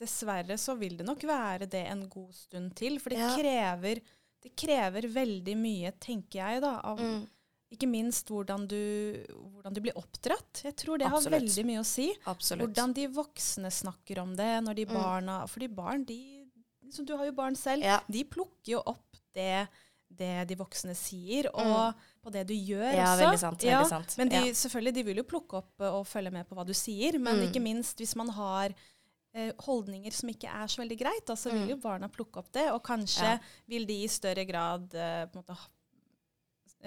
dessverre 0.00 0.56
så 0.58 0.74
vil 0.76 0.96
det 0.98 1.06
nok 1.06 1.22
være 1.22 1.68
det 1.70 1.86
en 1.88 2.08
god 2.10 2.34
stund 2.34 2.74
til, 2.76 2.98
for 3.00 3.10
det 3.14 3.18
Ja. 3.22 3.30
krever 3.38 4.02
det 4.44 4.50
krever 4.60 5.06
veldig 5.08 5.54
mye, 5.56 5.90
tenker 5.98 6.36
jeg, 6.42 6.60
da, 6.60 6.74
av 6.84 6.98
Mm. 7.00 7.22
Ikke 7.72 7.88
minst 7.88 8.28
hvordan 8.30 8.68
du, 8.68 9.24
hvordan 9.32 9.74
du 9.74 9.80
blir 9.80 9.96
oppdratt. 9.96 10.62
Jeg 10.62 10.76
tror 10.76 10.98
det 10.98 11.06
Absolutt. 11.08 11.32
har 11.32 11.40
veldig 11.40 11.64
mye 11.66 11.80
å 11.80 11.84
si. 11.84 12.12
Absolutt. 12.26 12.68
Hvordan 12.74 12.92
de 12.94 13.06
voksne 13.08 13.70
snakker 13.72 14.18
om 14.22 14.36
det 14.36 14.62
når 14.64 14.74
de 14.76 14.84
Mm. 14.86 14.94
barna 14.94 15.46
Fordi 15.48 15.68
barn, 15.74 16.04
de 16.04 16.46
liksom, 16.84 17.04
Du 17.06 17.16
har 17.16 17.24
jo 17.26 17.32
barn 17.32 17.56
selv. 17.56 17.82
Ja. 17.82 18.00
De 18.08 18.22
plukker 18.24 18.68
jo 18.76 18.82
opp 18.86 19.16
det, 19.34 19.68
det 20.14 20.46
de 20.46 20.54
voksne 20.54 20.94
sier, 20.94 21.48
og 21.52 21.94
på 22.22 22.30
det 22.30 22.46
du 22.46 22.54
gjør 22.54 22.92
Mm. 22.92 22.94
Ja, 22.94 23.16
også. 23.16 23.24
veldig 23.24 23.38
sant. 23.40 23.58
Veldig 23.60 23.88
sant. 23.88 24.18
Men 24.18 24.28
de, 24.28 24.36
Ja. 24.36 24.52
selvfølgelig, 24.52 24.94
de 24.94 25.02
vil 25.02 25.16
jo 25.16 25.22
plukke 25.24 25.54
opp 25.56 25.80
eh, 25.80 25.88
og 25.90 26.06
følge 26.06 26.30
med 26.30 26.48
på 26.48 26.54
hva 26.54 26.64
du 26.64 26.72
sier, 26.74 27.18
men 27.18 27.36
Mm. 27.40 27.48
ikke 27.50 27.62
minst 27.62 27.96
hvis 27.98 28.14
man 28.14 28.28
har 28.28 28.72
eh, 29.36 29.50
holdninger 29.58 30.12
som 30.12 30.28
ikke 30.28 30.44
er 30.46 30.66
så 30.68 30.76
veldig 30.86 30.96
greit, 30.96 31.26
da, 31.26 31.34
så 31.34 31.50
Mm. 31.50 31.58
vil 31.66 31.68
jo 31.70 31.76
barna 31.82 32.08
plukke 32.08 32.36
opp 32.38 32.52
det, 32.52 32.70
og 32.70 32.84
kanskje 32.84 33.22
Ja. 33.24 33.38
vil 33.66 33.84
de 33.84 34.04
i 34.04 34.06
større 34.06 34.46
grad 34.46 34.90
på 34.90 35.34
en 35.36 35.42
måte 35.42 35.58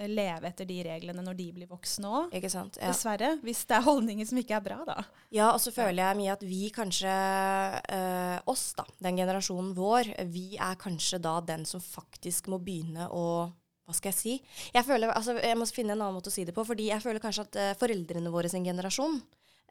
leve 0.06 0.46
etter 0.46 0.68
de 0.68 0.78
reglene 0.86 1.22
når 1.24 1.36
de 1.38 1.46
blir 1.56 1.70
voksne 1.70 2.10
òg. 2.10 2.34
Ja. 2.78 2.92
Dessverre. 2.92 3.32
Hvis 3.42 3.64
det 3.68 3.78
er 3.78 3.86
holdninger 3.86 4.28
som 4.28 4.40
ikke 4.40 4.58
er 4.58 4.64
bra, 4.64 4.78
da. 4.86 4.98
ja, 5.34 5.50
og 5.50 5.60
så 5.62 5.72
føler 5.74 6.04
jeg 6.04 6.18
mye 6.20 6.34
at 6.36 6.44
vi 6.46 6.68
kanskje, 6.74 7.14
eh, 7.96 8.36
oss 8.50 8.70
da, 8.78 8.86
den 9.04 9.18
generasjonen 9.18 9.72
vår, 9.76 10.12
vi 10.30 10.52
er 10.54 10.78
kanskje 10.80 11.20
da 11.24 11.38
den 11.44 11.66
som 11.68 11.82
faktisk 11.82 12.52
må 12.52 12.60
begynne 12.62 13.10
å 13.10 13.24
hva 13.88 13.94
skal 13.96 14.10
jeg 14.10 14.18
si? 14.18 14.32
Jeg, 14.74 14.84
føler, 14.84 15.08
altså, 15.16 15.38
jeg 15.40 15.56
må 15.56 15.64
finne 15.72 15.94
en 15.94 16.02
annen 16.02 16.18
måte 16.18 16.28
å 16.28 16.34
si 16.34 16.42
det 16.44 16.52
på, 16.52 16.60
fordi 16.68 16.90
jeg 16.90 17.00
føler 17.00 17.22
kanskje 17.24 17.46
at 17.46 17.56
eh, 17.56 17.76
foreldrene 17.80 18.28
våre 18.28 18.50
sin 18.52 18.66
generasjon 18.66 19.16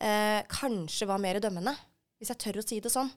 eh, 0.02 0.42
kanskje 0.50 1.06
var 1.06 1.22
mer 1.22 1.38
dømmende, 1.44 1.76
hvis 2.18 2.34
jeg 2.34 2.42
tør 2.42 2.58
å 2.58 2.66
si 2.66 2.80
det 2.82 2.90
sånn. 2.90 3.12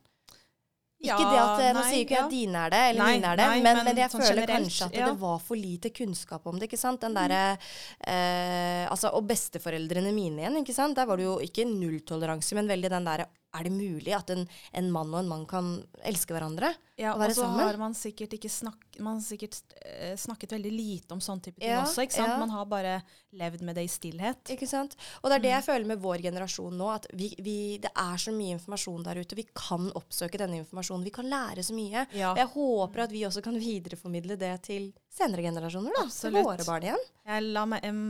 Ikke 1.00 1.16
Ja, 1.16 1.30
det 1.32 1.38
at, 1.40 1.60
nei, 1.60 1.68
Nå 1.72 1.82
sier 1.88 2.02
ikke 2.04 2.12
jeg 2.12 2.18
ja. 2.18 2.24
at 2.26 2.34
dine 2.34 2.62
er 2.66 2.72
det, 2.74 2.80
eller 2.90 3.00
Nei, 3.00 3.12
mine 3.16 3.28
er 3.30 3.38
det, 3.40 3.44
nei, 3.48 3.60
men, 3.64 3.78
men 3.86 4.00
jeg 4.02 4.12
sånn 4.12 4.20
føler 4.20 4.42
generelt, 4.42 4.66
kanskje 4.68 4.88
at 4.90 4.98
ja. 4.98 5.06
det 5.08 5.20
var 5.22 5.38
for 5.46 5.56
lite 5.56 5.92
kunnskap 5.96 6.50
om 6.50 6.58
det. 6.60 6.68
ikke 6.68 6.80
sant? 6.80 7.00
Den 7.00 7.16
derre 7.16 7.42
eh, 7.56 8.84
altså, 8.84 9.14
Og 9.16 9.24
besteforeldrene 9.30 10.12
mine 10.12 10.44
igjen, 10.44 10.58
ikke 10.60 10.76
sant? 10.76 10.98
der 10.98 11.08
var 11.08 11.16
det 11.16 11.24
jo 11.24 11.38
ikke 11.44 11.64
nulltoleranse, 11.70 12.52
men 12.58 12.68
veldig 12.68 12.92
den 12.92 13.08
derre 13.08 13.30
er 13.56 13.64
det 13.66 13.72
mulig 13.74 14.12
at 14.14 14.30
en, 14.30 14.44
en 14.78 14.90
mann 14.94 15.10
og 15.14 15.20
en 15.24 15.28
mann 15.30 15.46
kan 15.50 15.72
elske 16.06 16.34
hverandre? 16.36 16.72
Ja, 17.00 17.14
og 17.14 17.22
være 17.22 17.34
så 17.34 17.46
har 17.48 17.78
man 17.80 17.94
sikkert 17.96 18.34
ikke 18.36 18.50
snakk, 18.52 18.82
man 19.00 19.16
har 19.16 19.24
sikkert 19.24 19.56
eh, 19.80 20.12
snakket 20.20 20.52
veldig 20.52 20.70
lite 20.74 21.14
om 21.16 21.20
sånn 21.24 21.40
type 21.40 21.56
ting 21.58 21.70
Ja, 21.70 21.80
også. 21.86 22.04
ikke 22.04 22.18
sant? 22.18 22.28
ja. 22.34 22.38
Man 22.42 22.52
har 22.52 22.66
bare 22.68 22.98
levd 23.40 23.62
med 23.64 23.78
det 23.80 23.86
i 23.86 23.90
stillhet. 23.90 24.42
Ikke 24.52 24.68
sant? 24.68 24.96
Og 25.22 25.30
det 25.30 25.38
er 25.38 25.44
det 25.46 25.52
jeg 25.54 25.66
føler 25.70 25.88
med 25.88 26.02
vår 26.02 26.22
generasjon 26.26 26.76
nå. 26.76 26.88
At 26.92 27.06
vi, 27.16 27.30
vi, 27.40 27.56
det 27.82 27.90
er 27.94 28.20
så 28.20 28.34
mye 28.36 28.56
informasjon 28.58 29.06
der 29.06 29.22
ute. 29.22 29.38
Vi 29.38 29.46
kan 29.56 29.88
oppsøke 29.96 30.38
denne 30.42 30.60
informasjonen. 30.60 31.06
Vi 31.08 31.14
kan 31.14 31.30
lære 31.30 31.64
så 31.64 31.74
mye. 31.78 32.04
Ja. 32.12 32.34
Og 32.34 32.42
jeg 32.42 32.52
håper 32.54 33.06
at 33.06 33.14
vi 33.16 33.24
også 33.26 33.42
kan 33.48 33.56
videreformidle 33.70 34.36
det 34.40 34.52
til 34.68 34.90
senere 35.10 35.46
generasjoner. 35.48 35.94
da. 35.96 36.04
Til 36.04 36.12
Absolutt. 36.12 36.44
våre 36.52 36.68
barn 36.68 36.86
igjen. 36.90 37.08
Jeg 37.30 37.48
la, 37.54 37.64
meg, 37.70 37.86
em, 37.88 38.04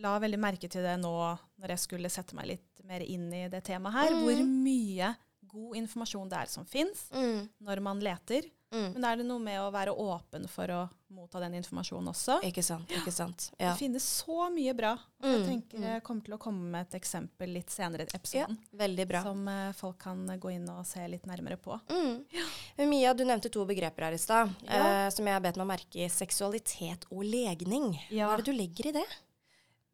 la 0.00 0.18
veldig 0.18 0.38
merke 0.40 0.68
til 0.70 0.82
det 0.82 0.96
nå 1.00 1.12
når 1.60 1.68
jeg 1.74 1.78
skulle 1.78 2.10
sette 2.10 2.34
meg 2.34 2.46
litt 2.54 2.84
mer 2.84 3.00
inn 3.00 3.30
i 3.32 3.48
det 3.48 3.64
temaet 3.64 3.92
her, 3.92 4.10
Mm. 4.10 4.24
hvor 4.24 4.44
mye 4.44 5.16
god 5.54 5.76
informasjon 5.76 6.28
det 6.28 6.38
er 6.38 6.46
som 6.46 6.64
fins 6.66 7.08
Mm. 7.12 7.48
når 7.62 7.80
man 7.80 8.00
leter. 8.00 8.42
Mm. 8.72 8.92
Men 8.94 9.04
er 9.04 9.16
det 9.16 9.26
noe 9.26 9.38
med 9.38 9.60
å 9.60 9.70
være 9.70 9.94
åpen 9.94 10.48
for 10.50 10.66
å 10.66 10.90
motta 11.14 11.38
den 11.38 11.54
informasjonen 11.54 12.08
også? 12.10 12.40
Ikke 12.42 12.62
sant. 12.64 12.88
ikke 12.90 13.12
sant. 13.12 13.52
Ja. 13.60 13.70
Det 13.72 13.78
finnes 13.78 14.02
så 14.02 14.50
mye 14.52 14.74
bra. 14.74 14.98
Jeg 15.22 15.38
Mm, 15.40 15.46
tenker 15.46 15.78
mm. 15.78 15.82
jeg 15.92 16.02
kommer 16.02 16.24
til 16.24 16.34
å 16.34 16.38
komme 16.38 16.70
med 16.72 16.80
et 16.92 17.00
eksempel 17.00 17.52
litt 17.54 17.70
senere 17.70 18.02
i 18.02 18.06
episoden. 18.18 18.58
ja, 18.72 18.78
veldig 18.78 19.06
bra. 19.08 19.22
Som 19.22 19.46
eh, 19.46 19.72
folk 19.72 19.98
kan 19.98 20.26
gå 20.26 20.50
inn 20.56 20.68
og 20.70 20.84
se 20.86 21.06
litt 21.06 21.22
nærmere 21.24 21.56
på. 21.56 21.80
Mm. 21.88 22.24
Men 22.76 22.90
Mia, 22.90 23.14
du 23.14 23.22
nevnte 23.24 23.48
to 23.52 23.64
begreper 23.64 24.02
her 24.06 24.12
i 24.12 24.16
stad 24.18 24.50
Ja. 24.64 25.06
eh, 25.06 25.10
som 25.10 25.24
jeg 25.24 25.34
har 25.34 25.40
bedt 25.40 25.56
meg 25.56 25.66
merke 25.68 25.94
i. 26.04 26.08
Seksualitet 26.08 27.04
og 27.12 27.22
legning. 27.24 27.94
Ja. 28.10 28.26
Hva 28.28 28.32
er 28.34 28.42
det 28.42 28.46
du 28.46 28.52
legger 28.58 28.86
i 28.88 28.92
det? 28.92 29.06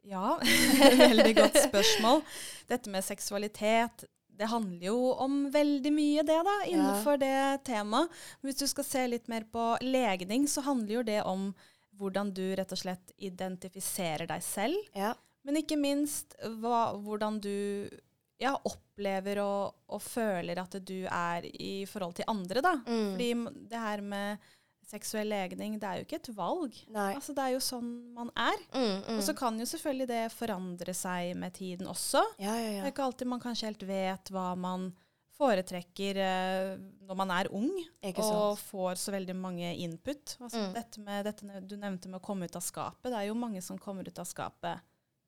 Ja, 0.09 0.39
veldig 1.07 1.35
godt 1.37 1.59
spørsmål. 1.67 2.23
Dette 2.71 2.93
med 2.93 3.05
seksualitet, 3.05 4.05
det 4.41 4.49
handler 4.49 4.87
jo 4.87 5.11
om 5.21 5.43
veldig 5.53 5.93
mye 5.93 6.25
det, 6.25 6.39
da, 6.47 6.57
innenfor 6.71 7.21
det 7.21 7.65
temaet. 7.69 8.13
Hvis 8.41 8.61
du 8.63 8.67
skal 8.71 8.87
se 8.89 9.07
litt 9.13 9.29
mer 9.29 9.45
på 9.53 9.75
legning, 9.85 10.49
så 10.49 10.65
handler 10.65 11.01
jo 11.01 11.07
det 11.11 11.21
om 11.29 11.51
hvordan 12.01 12.31
du 12.33 12.47
rett 12.57 12.73
og 12.73 12.81
slett 12.81 13.13
identifiserer 13.21 14.31
deg 14.31 14.45
selv. 14.45 14.79
Ja. 14.97 15.13
Men 15.45 15.61
ikke 15.61 15.77
minst 15.81 16.37
hva, 16.61 16.95
hvordan 17.01 17.37
du 17.45 17.89
ja, 18.41 18.55
opplever 18.57 19.43
og, 19.45 19.83
og 19.93 20.01
føler 20.01 20.63
at 20.63 20.79
du 20.89 21.05
er 21.05 21.45
i 21.51 21.85
forhold 21.89 22.17
til 22.17 22.29
andre, 22.33 22.65
da. 22.65 22.75
Mm. 22.87 23.11
Fordi 23.13 23.31
det 23.69 23.83
her 23.85 24.05
med 24.05 24.49
seksuell 24.91 25.31
legning, 25.31 25.79
det 25.81 25.87
er 25.89 26.01
jo 26.01 26.07
ikke 26.09 26.19
et 26.21 26.31
valg. 26.37 26.75
Altså, 26.95 27.33
det 27.37 27.45
er 27.47 27.55
jo 27.55 27.61
sånn 27.65 27.91
man 28.17 28.31
er. 28.37 28.59
Mm, 28.75 28.97
mm. 29.07 29.17
Og 29.17 29.23
så 29.27 29.35
kan 29.39 29.59
jo 29.63 29.67
selvfølgelig 29.71 30.09
det 30.11 30.23
forandre 30.35 30.95
seg 30.99 31.37
med 31.39 31.55
tiden 31.57 31.87
også. 31.91 32.25
ja, 32.43 32.55
ja, 32.59 32.81
Det 32.83 32.89
er 32.91 32.95
ikke 32.95 33.07
alltid 33.07 33.31
man 33.31 33.41
kanskje 33.45 33.71
helt 33.71 33.87
vet 33.89 34.33
hva 34.35 34.51
man 34.59 34.91
foretrekker 35.41 36.19
eh, 36.21 36.75
når 37.09 37.17
man 37.17 37.31
er 37.33 37.49
ung 37.57 37.71
og 38.21 38.59
får 38.61 38.99
så 39.01 39.15
veldig 39.15 39.37
mange 39.39 39.71
input. 39.81 40.37
Altså, 40.41 40.61
Mm. 40.67 40.73
dette 40.75 41.01
med, 41.01 41.25
dette 41.25 41.61
du 41.67 41.77
nevnte 41.81 42.09
med 42.13 42.21
å 42.21 42.25
komme 42.25 42.45
ut 42.45 42.57
av 42.57 42.63
skapet. 42.63 43.09
Det 43.11 43.17
er 43.23 43.29
jo 43.31 43.35
mange 43.35 43.63
som 43.63 43.79
kommer 43.79 44.07
ut 44.07 44.19
av 44.19 44.27
skapet 44.29 44.81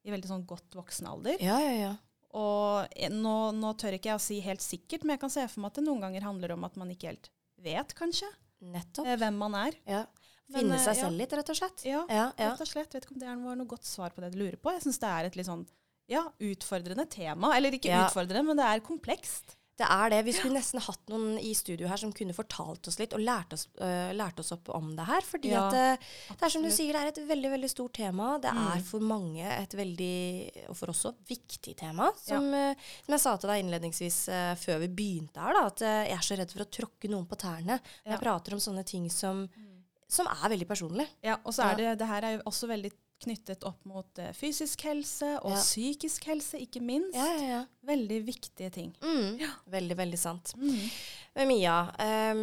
i 0.05 0.11
veldig 0.11 0.29
sånn 0.29 0.47
godt 0.47 0.75
voksen 0.77 1.07
alder. 1.09 1.39
Ja, 1.41 1.59
ja, 1.63 1.73
ja. 1.79 1.93
Og 2.35 2.89
eh, 2.97 3.09
nå, 3.13 3.53
nå 3.57 3.73
tør 3.79 3.97
ikke 3.97 4.13
jeg 4.13 4.19
å 4.21 4.25
si 4.25 4.41
helt 4.45 4.61
sikkert, 4.65 5.05
men 5.05 5.15
jeg 5.17 5.21
kan 5.25 5.31
se 5.33 5.47
for 5.49 5.61
meg 5.65 5.73
at 5.73 5.81
det 5.81 5.85
noen 5.87 6.01
ganger 6.05 6.23
handler 6.29 6.53
om 6.57 6.65
at 6.65 6.77
man 6.81 6.91
ikke 6.93 7.09
helt 7.13 7.31
vet, 7.63 7.95
kanskje, 7.95 8.27
Nettopp. 8.63 9.07
eh, 9.07 9.17
hvem 9.21 9.39
man 9.43 9.57
er. 9.59 9.79
Ja. 9.89 10.03
Finne 10.53 10.77
eh, 10.77 10.85
seg 10.85 10.99
selv 11.01 11.17
litt, 11.19 11.33
rett 11.33 11.53
og 11.53 11.59
slett. 11.59 11.85
Ja, 11.89 12.03
rett 12.09 12.61
og 12.61 12.69
slett. 12.69 12.93
Vet 12.95 13.07
ikke 13.07 13.17
om 13.17 13.23
det 13.23 13.29
er 13.31 13.39
noe, 13.41 13.67
godt 13.69 13.89
svar 13.89 14.13
på 14.15 14.23
det 14.25 14.33
du 14.35 14.43
lurer 14.43 14.59
på. 14.61 14.73
Jeg 14.77 14.85
syns 14.85 15.01
det 15.03 15.11
er 15.11 15.31
et 15.31 15.39
litt 15.39 15.49
sånn 15.49 15.65
ja, 16.13 16.27
utfordrende 16.45 17.07
tema. 17.11 17.55
Eller 17.57 17.75
ikke 17.79 17.93
utfordrende, 18.05 18.45
men 18.51 18.61
det 18.61 18.69
er 18.69 18.85
komplekst. 18.85 19.57
Det 19.81 19.87
er 19.89 20.11
det. 20.13 20.19
Vi 20.27 20.33
skulle 20.37 20.59
nesten 20.59 20.83
hatt 20.85 21.09
noen 21.09 21.39
i 21.41 21.55
studio 21.57 21.89
her 21.89 21.97
som 21.97 22.13
kunne 22.13 22.35
fortalt 22.37 22.87
oss 22.91 22.99
litt 23.01 23.15
og 23.17 23.23
lært 23.25 23.55
oss, 23.57 23.65
uh, 23.81 24.13
lært 24.15 24.39
oss 24.39 24.53
opp 24.53 24.69
om 24.77 24.91
det 24.99 25.07
her. 25.09 25.25
Fordi 25.27 25.49
Ja, 25.51 25.63
at 25.67 25.73
det, 25.73 26.09
det 26.37 26.45
er 26.47 26.53
som 26.53 26.63
du 26.63 26.71
sier, 26.71 26.93
det 26.93 27.01
er 27.01 27.11
et 27.15 27.29
veldig 27.31 27.51
veldig 27.55 27.71
stort 27.73 27.95
tema. 27.97 28.39
Det 28.39 28.53
Mm. 28.53 28.61
er 28.77 28.81
for 28.85 29.01
mange 29.01 29.43
et 29.49 29.73
veldig, 29.75 30.69
og 30.69 30.77
for 30.77 30.93
oss 30.93 31.05
også, 31.07 31.15
viktig 31.27 31.75
tema. 31.81 32.13
Som, 32.21 32.53
øh, 32.53 32.75
som 33.07 33.13
jeg 33.17 33.21
sa 33.25 33.37
til 33.37 33.49
deg 33.51 33.65
innledningsvis 33.65 34.21
uh, 34.29 34.55
før 34.61 34.79
vi 34.85 34.89
begynte 34.89 35.41
her, 35.41 35.53
da, 35.57 35.67
at 35.73 35.81
jeg 35.81 36.13
er 36.19 36.27
så 36.29 36.37
redd 36.39 36.53
for 36.53 36.63
å 36.67 36.71
tråkke 36.71 37.09
noen 37.11 37.27
på 37.27 37.37
tærne 37.41 37.81
når 37.81 38.07
Ja. 38.07 38.13
jeg 38.13 38.21
prater 38.21 38.53
om 38.53 38.61
sånne 38.61 38.85
ting 38.85 39.09
som, 39.11 39.49
som 40.07 40.27
er 40.29 40.49
veldig 40.53 40.69
personlig. 40.69 41.09
Ja, 41.25 41.39
og 41.45 41.53
så 41.57 41.65
er 41.73 41.77
det, 41.81 41.99
det 41.99 42.07
her 42.13 42.23
er 42.29 42.37
jo 42.37 42.43
også 42.47 42.69
veldig 42.69 42.93
knyttet 43.23 43.65
opp 43.69 43.85
mot 43.89 44.19
eh, 44.21 44.33
fysisk 44.37 44.85
helse 44.89 45.35
og 45.43 45.55
Ja. 45.55 45.61
psykisk 45.63 46.27
helse, 46.31 46.61
ikke 46.63 46.83
minst. 46.85 47.15
Ja, 47.17 47.27
ja, 47.39 47.49
ja. 47.57 47.61
Veldig 47.87 48.21
viktige 48.27 48.71
ting. 48.75 48.91
Mm. 49.03 49.41
Veldig, 49.73 49.97
veldig 49.99 50.19
sant. 50.21 50.53
Mm. 50.59 50.91
Men 51.35 51.49
Mia, 51.49 51.77
um, 52.35 52.43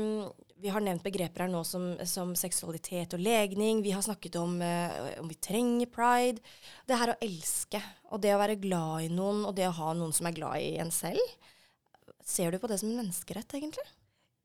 vi 0.59 0.71
har 0.73 0.83
nevnt 0.83 1.03
begreper 1.05 1.45
her 1.45 1.51
nå 1.51 1.61
som, 1.67 1.91
som 2.09 2.33
seksualitet 2.35 3.13
og 3.15 3.21
legning. 3.23 3.83
Vi 3.85 3.93
har 3.95 4.03
snakket 4.03 4.35
om 4.41 4.57
uh, 4.61 5.19
om 5.21 5.29
vi 5.29 5.37
trenger 5.39 5.87
pride. 5.93 6.41
Det 6.89 6.97
her 6.99 7.13
å 7.13 7.19
elske, 7.23 7.79
og 8.11 8.23
det 8.25 8.33
å 8.35 8.41
være 8.41 8.59
glad 8.59 9.05
i 9.07 9.13
noen, 9.13 9.45
og 9.47 9.55
det 9.55 9.69
å 9.69 9.77
ha 9.79 9.93
noen 9.93 10.11
som 10.15 10.27
er 10.27 10.35
glad 10.35 10.59
i 10.65 10.73
en 10.83 10.91
selv. 10.91 11.21
Ser 12.25 12.51
du 12.51 12.59
på 12.61 12.67
det 12.69 12.79
som 12.81 12.89
en 12.91 12.99
menneskerett, 13.03 13.55
egentlig? 13.57 13.85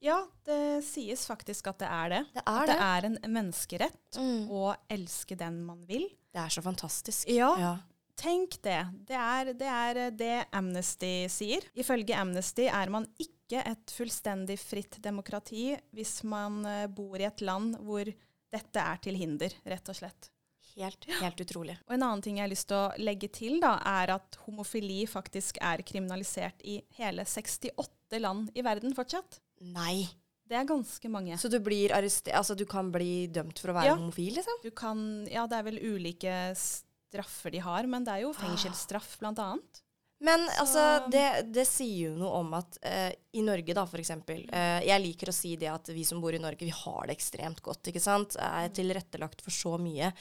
Ja, 0.04 0.18
det 0.44 0.84
sies 0.84 1.23
faktisk 1.30 1.70
at 1.73 1.78
det 1.80 1.88
er 1.88 2.12
det. 2.12 2.20
Det 2.34 2.42
er 2.44 2.66
det 2.68 2.75
det. 2.75 2.84
er 2.90 3.06
en 3.08 3.18
menneskerett 3.38 4.18
Mm. 4.20 4.50
å 4.52 4.75
elske 4.92 5.37
den 5.40 5.62
man 5.64 5.80
vil. 5.88 6.04
Det 6.34 6.42
er 6.42 6.52
så 6.52 6.62
fantastisk. 6.62 7.28
Ja. 7.32 7.54
ja. 7.58 7.73
Tenk 8.20 8.58
det. 8.62 8.78
Det 9.08 9.16
er, 9.18 9.52
det 9.58 9.70
er 9.70 10.11
det 10.14 10.34
Amnesty 10.54 11.26
sier. 11.32 11.64
Ifølge 11.75 12.14
Amnesty 12.20 12.68
er 12.68 12.92
man 12.92 13.08
ikke 13.18 13.62
et 13.66 13.90
fullstendig 13.96 14.58
fritt 14.61 15.00
demokrati 15.02 15.73
hvis 15.96 16.20
man 16.28 16.61
eh, 16.68 16.87
bor 16.87 17.18
i 17.18 17.26
et 17.26 17.40
land 17.42 17.75
hvor 17.82 18.06
dette 18.54 18.78
er 18.84 19.00
til 19.02 19.16
hinder, 19.18 19.50
rett 19.66 19.88
og 19.90 19.99
slett. 19.99 20.30
Helt, 20.76 21.06
helt 21.20 21.40
utrolig. 21.42 21.76
Og 21.87 21.94
En 21.94 22.02
annen 22.02 22.23
ting 22.23 22.38
jeg 22.38 22.44
har 22.46 22.50
lyst 22.52 22.68
til 22.70 22.78
å 22.80 22.92
legge 23.02 23.28
til, 23.34 23.61
da, 23.62 23.76
er 23.87 24.14
at 24.16 24.38
homofili 24.46 25.04
faktisk 25.11 25.58
er 25.62 25.82
kriminalisert 25.87 26.62
i 26.66 26.80
hele 26.99 27.23
68 27.26 28.18
land 28.23 28.50
i 28.54 28.62
verden 28.66 28.94
fortsatt. 28.94 29.40
Nei. 29.73 30.04
Det 30.44 30.59
er 30.61 30.66
ganske 30.68 31.09
mange. 31.09 31.38
Så 31.40 31.49
du 31.50 31.56
blir 31.64 31.90
Altså, 31.97 32.54
du 32.56 32.66
kan 32.68 32.90
bli 32.92 33.26
dømt 33.33 33.59
for 33.59 33.73
å 33.73 33.78
være 33.78 33.87
Ja. 33.92 33.94
homofil, 33.97 34.35
liksom? 34.37 34.59
Du 34.62 34.71
kan, 34.71 35.26
ja, 35.30 35.47
det 35.47 35.56
er 35.56 35.62
vel 35.71 35.78
ulike 35.80 36.35
straffer 36.54 37.50
de 37.54 37.59
har, 37.64 37.87
men 37.87 38.04
det 38.04 38.12
er 38.12 38.21
jo 38.26 38.33
fengselsstraff 38.37 39.18
blant 39.21 39.38
annet. 39.38 39.80
Men 40.21 40.40
Så- 40.49 40.61
altså, 40.62 41.11
det, 41.11 41.52
det 41.52 41.66
sier 41.66 42.11
jo 42.11 42.16
noe 42.16 42.38
om 42.40 42.52
at 42.54 42.78
uh, 42.87 43.11
i 43.35 43.42
Norge, 43.42 43.75
da, 43.75 43.85
for 43.85 43.99
eksempel 43.99 44.44
eh, 44.52 44.80
Jeg 44.87 45.02
liker 45.02 45.28
å 45.28 45.35
si 45.35 45.56
det 45.56 45.68
at 45.68 45.88
vi 45.92 46.04
som 46.04 46.21
bor 46.23 46.33
i 46.33 46.38
Norge, 46.38 46.61
vi 46.64 46.71
har 46.71 47.06
det 47.09 47.16
ekstremt 47.18 47.61
godt, 47.61 47.83
ikke 47.90 48.00
sant? 48.00 48.37
Er 48.40 48.68
tilrettelagt 48.71 49.42
for 49.42 49.50
så 49.50 49.75
mye. 49.78 50.12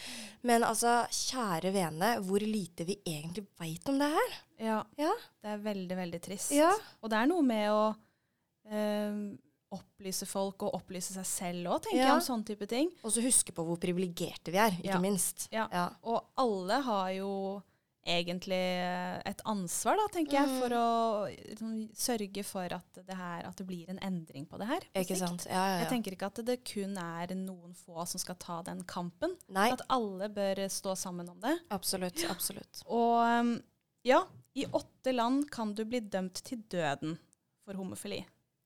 Men 0.43 0.63
altså, 0.63 1.05
kjære 1.13 1.71
vene, 1.71 2.17
hvor 2.25 2.39
lite 2.41 2.83
vi 2.89 2.97
egentlig 3.05 3.45
veit 3.59 3.87
om 3.87 3.99
det 3.99 4.09
her. 4.15 4.33
Ja, 4.59 4.83
Ja. 4.97 5.13
det 5.43 5.51
er 5.53 5.57
veldig, 5.59 5.95
veldig 5.95 6.21
trist. 6.21 6.51
Ja. 6.51 6.73
Og 7.01 7.09
det 7.09 7.19
er 7.21 7.27
noe 7.27 7.41
med 7.43 7.69
å 7.69 7.95
eh, 8.69 9.17
opplyse 9.73 10.25
folk 10.29 10.61
og 10.67 10.75
opplyse 10.77 11.13
seg 11.15 11.25
selv 11.25 11.67
òg, 11.73 11.81
tenker 11.81 11.97
Ja. 11.97 12.07
jeg, 12.07 12.13
om 12.19 12.21
sånne 12.21 12.45
type 12.45 12.67
ting. 12.69 12.91
Og 13.03 13.11
så 13.11 13.23
huske 13.25 13.51
på 13.51 13.65
hvor 13.65 13.77
privilegerte 13.81 14.51
vi 14.51 14.57
er, 14.61 14.71
ikke 14.71 14.93
Ja. 14.93 14.99
minst. 14.99 15.47
Ja. 15.51 15.67
Ja. 15.71 15.89
Og 16.03 16.23
alle 16.37 16.81
har 16.81 17.09
jo 17.11 17.63
egentlig 18.05 18.59
et 19.25 19.41
ansvar, 19.45 19.95
da, 19.95 20.07
tenker 20.11 20.33
jeg, 20.33 20.47
Mm. 20.49 20.59
for 20.59 20.69
å 20.69 21.47
liksom, 21.49 21.89
sørge 21.95 22.43
for 22.45 22.65
at 22.73 22.93
det, 22.93 23.15
her, 23.15 23.45
at 23.47 23.55
det 23.55 23.65
blir 23.65 23.89
en 23.89 23.97
endring 23.99 24.45
på 24.45 24.57
det 24.59 24.67
her. 24.67 24.79
på 24.93 25.01
Ikke 25.01 25.15
sikt. 25.15 25.19
sant? 25.29 25.45
Ja, 25.49 25.53
ja, 25.53 25.79
Jeg 25.79 25.89
tenker 25.89 26.11
ikke 26.11 26.25
at 26.27 26.45
det 26.45 26.63
kun 26.65 26.97
er 26.97 27.27
noen 27.33 27.73
få 27.73 28.05
som 28.05 28.19
skal 28.19 28.35
ta 28.35 28.61
den 28.61 28.83
kampen. 28.83 29.37
Nei, 29.49 29.71
At 29.71 29.81
alle 29.89 30.27
bør 30.29 30.55
stå 30.69 30.95
sammen 30.97 31.29
om 31.29 31.39
det. 31.39 31.57
absolutt. 31.71 32.29
Absolutt. 32.29 32.83
Og 32.87 33.39
um, 33.39 33.63
ja, 34.03 34.25
i 34.55 34.65
åtte 34.65 35.15
land 35.15 35.49
kan 35.49 35.73
du 35.73 35.85
bli 35.85 36.01
dømt 36.01 36.43
til 36.43 36.57
døden 36.69 37.17
for 37.65 37.73
homofili. 37.73 38.25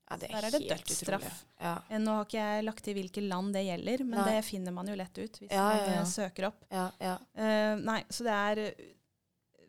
Ja, 0.09 0.15
det 0.17 0.29
Der 0.31 0.37
er, 0.37 0.45
er 0.47 0.51
det 0.55 0.67
dødsstraff. 0.69 1.39
Ja. 1.59 1.73
Eh, 1.89 1.99
Nå 1.99 2.13
har 2.15 2.25
ikke 2.25 2.39
jeg 2.43 2.63
lagt 2.63 2.83
til 2.85 2.95
hvilke 2.95 3.21
land 3.27 3.53
det 3.53 3.65
gjelder, 3.67 4.03
men 4.07 4.19
Nei. 4.21 4.27
det 4.37 4.45
finner 4.47 4.71
man 4.71 4.87
jo 4.87 4.95
lett 4.95 5.17
ut 5.19 5.39
hvis 5.41 5.51
Ja, 5.51 5.65
man 5.97 6.05
søker 6.07 6.47
opp. 6.47 6.61
Ja, 6.71 6.85
ja. 7.03 7.17
Eh, 7.35 7.73
nei, 7.81 7.97
så 8.09 8.23
det 8.23 8.35
er 8.37 8.61
eh, 8.69 8.85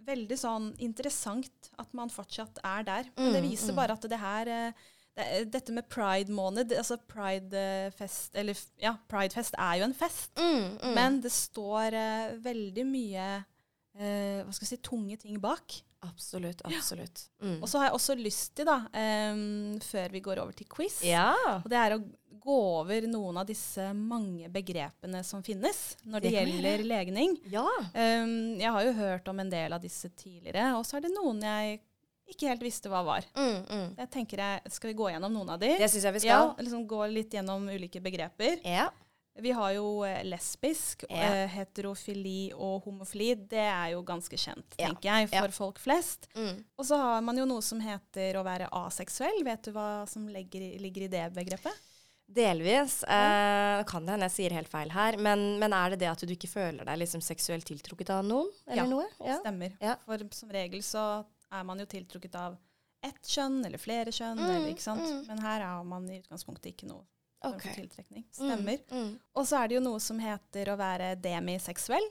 veldig 0.08 0.38
sånn 0.40 0.68
interessant 0.78 1.72
at 1.78 1.90
man 1.92 2.08
fortsatt 2.08 2.60
er 2.64 2.86
der. 2.86 3.10
Men 3.16 3.32
det 3.34 3.42
Mm, 3.42 3.50
viser 3.50 3.72
mm. 3.74 3.76
bare 3.76 3.92
at 3.98 4.06
det 4.08 4.18
her 4.22 4.44
det, 5.18 5.50
Dette 5.50 5.72
med 5.74 5.88
pride-måned, 5.90 6.70
altså 6.78 6.96
pride-fest 7.10 8.36
Eller 8.38 8.54
ja, 8.80 8.94
pride-fest 9.10 9.54
er 9.58 9.80
jo 9.80 9.84
en 9.88 9.94
fest, 9.94 10.30
Mm, 10.38 10.78
mm. 10.78 10.94
men 10.94 11.20
det 11.20 11.32
står 11.34 11.92
uh, 11.98 12.36
veldig 12.44 12.84
mye 12.86 13.26
uh, 13.98 14.44
hva 14.44 14.52
skal 14.54 14.64
jeg 14.68 14.76
si, 14.76 14.82
tunge 14.86 15.16
ting 15.18 15.40
bak. 15.42 15.80
Absolutt, 16.06 16.60
absolutt. 16.64 17.24
Mm. 17.42 17.56
Og 17.62 17.68
så 17.68 17.78
har 17.80 17.88
jeg 17.88 17.94
også 17.96 18.14
lyst 18.20 18.52
til, 18.54 18.68
da, 18.68 18.76
um, 19.32 19.78
før 19.82 20.12
vi 20.14 20.20
går 20.22 20.38
over 20.44 20.52
til 20.54 20.68
quiz, 20.70 21.00
Ja. 21.04 21.32
og 21.58 21.66
det 21.72 21.78
er 21.80 21.96
å 21.96 22.02
gå 22.38 22.58
over 22.78 23.08
noen 23.10 23.36
av 23.42 23.46
disse 23.48 23.88
mange 23.94 24.46
begrepene 24.48 25.24
som 25.26 25.42
finnes 25.42 25.96
når 26.06 26.20
det, 26.22 26.30
Det 26.30 26.46
gjelder 26.46 26.84
legning. 26.86 27.34
Ja. 27.50 27.66
Um, 27.94 28.56
jeg 28.60 28.70
har 28.70 28.84
jo 28.86 28.92
hørt 29.00 29.28
om 29.28 29.40
en 29.42 29.50
del 29.50 29.72
av 29.74 29.82
disse 29.82 30.08
tidligere, 30.14 30.70
og 30.78 30.86
så 30.86 30.96
er 30.98 31.08
det 31.08 31.14
noen 31.16 31.42
jeg 31.42 31.80
ikke 32.28 32.48
helt 32.52 32.62
visste 32.62 32.90
hva 32.92 33.02
var. 33.04 33.24
Mm, 33.34 33.64
mm. 33.66 33.84
Jeg 33.98 34.10
tenker 34.12 34.36
jeg, 34.44 34.70
Skal 34.70 34.90
vi 34.92 34.96
gå 35.00 35.10
gjennom 35.10 35.32
noen 35.32 35.48
av 35.54 35.58
de? 35.62 35.70
Det 35.80 35.88
syns 35.90 36.04
jeg 36.04 36.12
vi 36.18 36.26
Ja, 36.28 36.52
skal. 36.52 36.64
liksom 36.64 36.86
Gå 36.86 37.06
litt 37.10 37.32
gjennom 37.32 37.64
ulike 37.72 38.02
begreper. 38.04 38.60
Ja. 38.64 38.90
Vi 39.40 39.50
har 39.54 39.72
jo 39.76 40.02
eh, 40.04 40.22
lesbisk, 40.26 41.04
Ja. 41.08 41.16
eh, 41.44 41.48
heterofili 41.48 42.52
og 42.54 42.84
homofili. 42.84 43.34
Det 43.48 43.58
er 43.64 43.92
jo 43.92 44.02
ganske 44.02 44.36
kjent, 44.36 44.74
Ja. 44.78 44.88
tenker 44.88 45.02
jeg, 45.12 45.28
for 45.30 45.46
Ja. 45.46 45.50
folk 45.54 45.78
flest. 45.78 46.28
Mm. 46.34 46.64
Og 46.78 46.84
så 46.84 46.96
har 46.98 47.20
man 47.22 47.36
jo 47.38 47.44
noe 47.46 47.62
som 47.62 47.80
heter 47.80 48.34
å 48.34 48.44
være 48.44 48.68
aseksuell. 48.72 49.44
Vet 49.44 49.62
du 49.62 49.72
hva 49.72 50.06
som 50.08 50.26
ligger 50.28 50.60
i, 50.60 50.78
ligger 50.78 51.02
i 51.04 51.08
det 51.08 51.32
begrepet? 51.34 51.72
Delvis. 52.30 53.02
Eh, 53.04 53.82
kan 53.88 54.04
det 54.04 54.12
hende 54.12 54.26
jeg 54.28 54.34
sier 54.36 54.52
helt 54.52 54.68
feil 54.68 54.90
her, 54.92 55.16
men, 55.16 55.58
men 55.58 55.72
er 55.72 55.90
det 55.94 56.00
det 56.00 56.08
at 56.10 56.20
du 56.20 56.34
ikke 56.34 56.48
føler 56.50 56.84
deg 56.84 56.98
liksom 57.00 57.22
seksuelt 57.24 57.64
tiltrukket 57.64 58.10
av 58.10 58.24
noen? 58.26 58.50
Eller 58.66 58.82
Ja, 58.82 58.88
noe? 58.90 59.06
Ja. 59.24 59.38
Stemmer. 59.40 59.72
Ja. 59.80 59.94
For 60.04 60.18
som 60.36 60.50
regel 60.50 60.82
så 60.84 61.24
er 61.50 61.64
man 61.64 61.78
jo 61.80 61.86
tiltrukket 61.86 62.34
av 62.36 62.58
ett 63.02 63.22
kjønn 63.22 63.64
eller 63.64 63.78
flere 63.80 64.12
kjønn. 64.12 64.36
Mm, 64.36 64.50
eller, 64.50 64.68
ikke 64.74 64.84
sant? 64.84 65.00
mm. 65.06 65.26
Men 65.30 65.38
her 65.40 65.60
er 65.62 65.84
man 65.84 66.10
i 66.10 66.18
utgangspunktet 66.20 66.74
ikke 66.74 66.88
noe 66.90 67.04
form 67.42 67.54
Ok. 67.54 67.62
for 67.66 67.80
tiltrekning. 67.80 68.24
Stemmer. 68.34 68.80
Mm, 68.90 69.04
mm. 69.04 69.12
Og 69.34 69.46
så 69.48 69.60
er 69.60 69.68
det 69.68 69.78
jo 69.78 69.84
noe 69.84 70.00
som 70.02 70.18
heter 70.22 70.72
å 70.72 70.78
være 70.80 71.12
demiseksuell. 71.22 72.08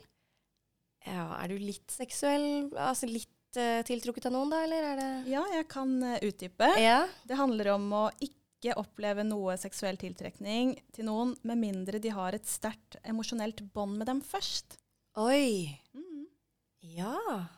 Ja, 1.08 1.28
er 1.40 1.52
du 1.52 1.60
litt 1.62 1.92
seksuell? 1.94 2.48
Altså 2.76 3.08
litt 3.10 3.60
eh, 3.60 3.84
tiltrukket 3.88 4.28
av 4.30 4.36
noen, 4.36 4.52
da, 4.52 4.64
eller 4.66 4.90
er 4.92 5.00
det 5.00 5.12
Ja, 5.32 5.46
jeg 5.56 5.68
kan 5.72 5.94
uh, 6.04 6.18
utdype. 6.24 6.74
Ja. 6.82 7.06
Det 7.28 7.40
handler 7.40 7.74
om 7.76 7.88
å 7.96 8.04
ikke 8.24 8.76
oppleve 8.80 9.24
noe 9.28 9.56
seksuell 9.62 10.00
tiltrekning 10.02 10.76
til 10.96 11.08
noen 11.08 11.36
med 11.48 11.62
mindre 11.62 12.02
de 12.04 12.12
har 12.12 12.36
et 12.36 12.50
sterkt 12.50 12.98
emosjonelt 13.08 13.62
bånd 13.76 14.00
med 14.02 14.10
dem 14.10 14.24
først. 14.26 14.80
Oi. 15.22 15.78
Mm. 15.96 16.07
Ja. 16.98 17.14